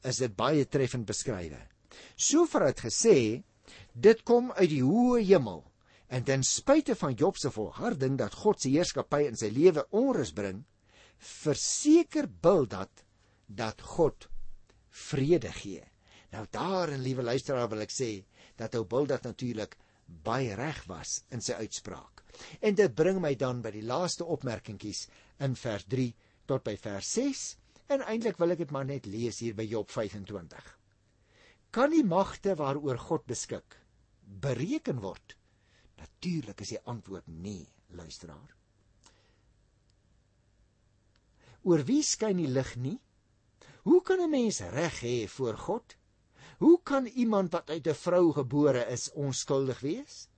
is 0.07 0.21
dit 0.23 0.35
baie 0.37 0.65
treffend 0.67 1.07
beskrywe. 1.09 1.61
Sover 2.17 2.67
het 2.69 2.83
gesê 2.87 3.43
dit 3.95 4.23
kom 4.27 4.51
uit 4.57 4.71
die 4.71 4.85
hoë 4.85 5.23
hemel 5.29 5.63
en 6.11 6.25
ten 6.27 6.43
spyte 6.47 6.97
van 6.99 7.15
Job 7.15 7.39
se 7.39 7.53
volharding 7.55 8.17
dat 8.19 8.35
God 8.35 8.61
se 8.61 8.73
heerskappy 8.73 9.23
in 9.29 9.39
sy 9.39 9.51
lewe 9.55 9.85
onrus 9.95 10.33
bring, 10.35 10.65
verseker 11.21 12.27
Bildad 12.27 13.05
dat 13.47 13.83
God 13.95 14.27
vrede 14.91 15.53
gee. 15.55 15.85
Nou 16.35 16.47
daarin, 16.51 17.03
liewe 17.03 17.23
luisteraar, 17.27 17.69
wil 17.71 17.85
ek 17.85 17.95
sê 17.95 18.11
dat 18.59 18.75
ou 18.79 18.85
Bildad 18.89 19.27
natuurlik 19.27 19.77
baie 20.27 20.57
reg 20.59 20.83
was 20.91 21.21
in 21.31 21.43
sy 21.45 21.59
uitspraak. 21.63 22.25
En 22.63 22.75
dit 22.75 22.95
bring 22.95 23.21
my 23.23 23.35
dan 23.39 23.63
by 23.63 23.73
die 23.75 23.87
laaste 23.87 24.27
opmerkingies 24.27 25.07
in 25.45 25.55
vers 25.59 25.87
3 25.91 26.09
tot 26.51 26.67
by 26.67 26.75
vers 26.81 27.15
6 27.15 27.45
en 27.91 28.05
eintlik 28.07 28.39
wil 28.39 28.55
ek 28.55 28.63
dit 28.63 28.73
maar 28.75 28.87
net 28.87 29.07
lees 29.11 29.41
hier 29.43 29.57
by 29.59 29.67
Job 29.67 29.91
25. 29.91 30.67
Kan 31.75 31.91
die 31.91 32.07
magte 32.07 32.55
waaroor 32.59 32.99
God 33.03 33.27
beskik 33.27 33.79
bereken 34.43 35.03
word? 35.03 35.35
Natuurlik 35.99 36.63
is 36.63 36.75
die 36.77 36.83
antwoord 36.89 37.27
nee, 37.27 37.67
luisteraar. 37.99 38.55
Oor 41.67 41.83
wie 41.89 42.03
skyn 42.07 42.39
die 42.41 42.49
lig 42.49 42.77
nie? 42.79 42.99
Hoe 43.85 44.01
kan 44.07 44.21
'n 44.21 44.31
mens 44.31 44.61
reg 44.61 45.01
hê 45.03 45.29
voor 45.29 45.57
God? 45.57 45.97
Hoe 46.59 46.79
kan 46.83 47.07
iemand 47.07 47.53
wat 47.53 47.71
uit 47.71 47.87
'n 47.87 47.95
vrou 47.95 48.33
gebore 48.33 48.87
is 48.87 49.11
onskuldig 49.13 49.81
wees? 49.81 50.29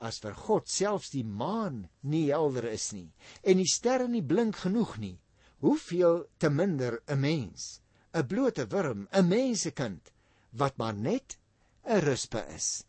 As 0.00 0.18
vir 0.18 0.34
God 0.34 0.68
selfs 0.68 1.10
die 1.10 1.24
maan 1.24 1.88
nie 2.00 2.30
helder 2.30 2.64
is 2.64 2.92
nie 2.92 3.12
en 3.42 3.56
die 3.56 3.70
sterre 3.70 4.08
nie 4.08 4.22
blink 4.22 4.56
genoeg 4.56 4.98
nie, 4.98 5.18
hoeveel 5.64 6.26
te 6.38 6.50
minder 6.50 7.00
'n 7.08 7.20
mens, 7.20 7.80
'n 8.12 8.26
blote 8.26 8.66
wurm, 8.74 9.08
'n 9.12 9.28
mensekind 9.28 10.12
wat 10.60 10.76
maar 10.76 10.94
net 10.94 11.38
'n 11.84 12.00
ruspe 12.00 12.44
is. 12.54 12.84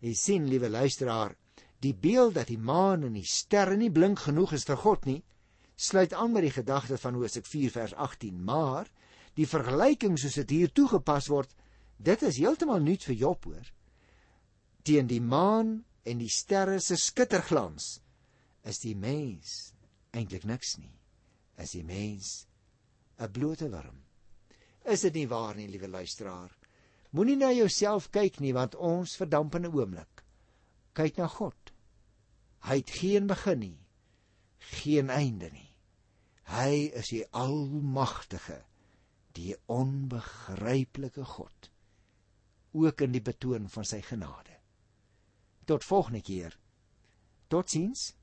Jy 0.00 0.14
sien, 0.14 0.48
liewe 0.48 0.68
luisteraar, 0.68 1.36
die 1.80 1.94
beeld 1.94 2.34
dat 2.34 2.46
die 2.46 2.58
maan 2.58 3.04
en 3.04 3.12
die 3.12 3.28
sterre 3.28 3.76
nie 3.76 3.90
blink 3.90 4.18
genoeg 4.18 4.52
is 4.52 4.64
vir 4.64 4.76
God 4.76 5.04
nie, 5.04 5.22
sluit 5.76 6.12
aan 6.12 6.32
met 6.32 6.42
die 6.42 6.56
gedagte 6.60 6.98
van 6.98 7.14
Hosea 7.14 7.42
4 7.42 7.70
vers 7.70 7.94
18, 7.94 8.44
maar 8.44 8.86
Die 9.34 9.46
vergelyking 9.50 10.16
soos 10.20 10.36
dit 10.42 10.52
hier 10.54 10.70
toegepas 10.70 11.28
word, 11.32 11.50
dit 11.98 12.22
is 12.26 12.38
heeltemal 12.38 12.82
nuut 12.82 13.02
vir 13.08 13.18
Job 13.18 13.48
hoor. 13.48 13.70
Teen 14.86 15.08
die 15.10 15.22
maan 15.22 15.80
en 16.06 16.20
die 16.20 16.30
sterre 16.30 16.78
se 16.80 16.98
skitterglans 17.00 17.96
is 18.68 18.80
die 18.84 18.94
mens 18.94 19.72
eintlik 20.14 20.44
niks 20.46 20.76
nie. 20.78 20.92
Is 21.56 21.70
die 21.70 21.84
mens 21.84 22.46
'n 23.18 23.30
blote 23.30 23.70
worm. 23.70 24.02
Is 24.84 25.00
dit 25.00 25.14
nie 25.14 25.28
waar 25.28 25.54
nie, 25.56 25.68
liewe 25.68 25.88
luisteraar? 25.88 26.50
Moenie 27.10 27.36
na 27.36 27.52
jouself 27.52 28.10
kyk 28.10 28.40
nie 28.40 28.52
want 28.52 28.74
ons 28.74 29.16
verdamp 29.16 29.54
in 29.54 29.66
'n 29.66 29.74
oomblik. 29.74 30.24
Kyk 30.92 31.16
na 31.16 31.28
God. 31.28 31.72
Hy 32.64 32.76
het 32.76 32.90
geen 32.90 33.26
begin 33.26 33.58
nie, 33.58 33.78
geen 34.58 35.10
einde 35.10 35.50
nie. 35.50 35.70
Hy 36.44 36.90
is 36.96 37.08
die 37.08 37.24
almagtige, 37.30 38.64
die 39.32 39.54
onbegryplike 39.66 41.24
God. 41.24 41.70
Ook 42.72 43.00
in 43.00 43.12
die 43.12 43.22
betoon 43.22 43.68
van 43.68 43.84
sy 43.84 44.00
genade. 44.00 44.58
Tot 45.64 45.84
volgende 45.84 46.20
keer. 46.20 46.58
Totsiens. 47.48 48.14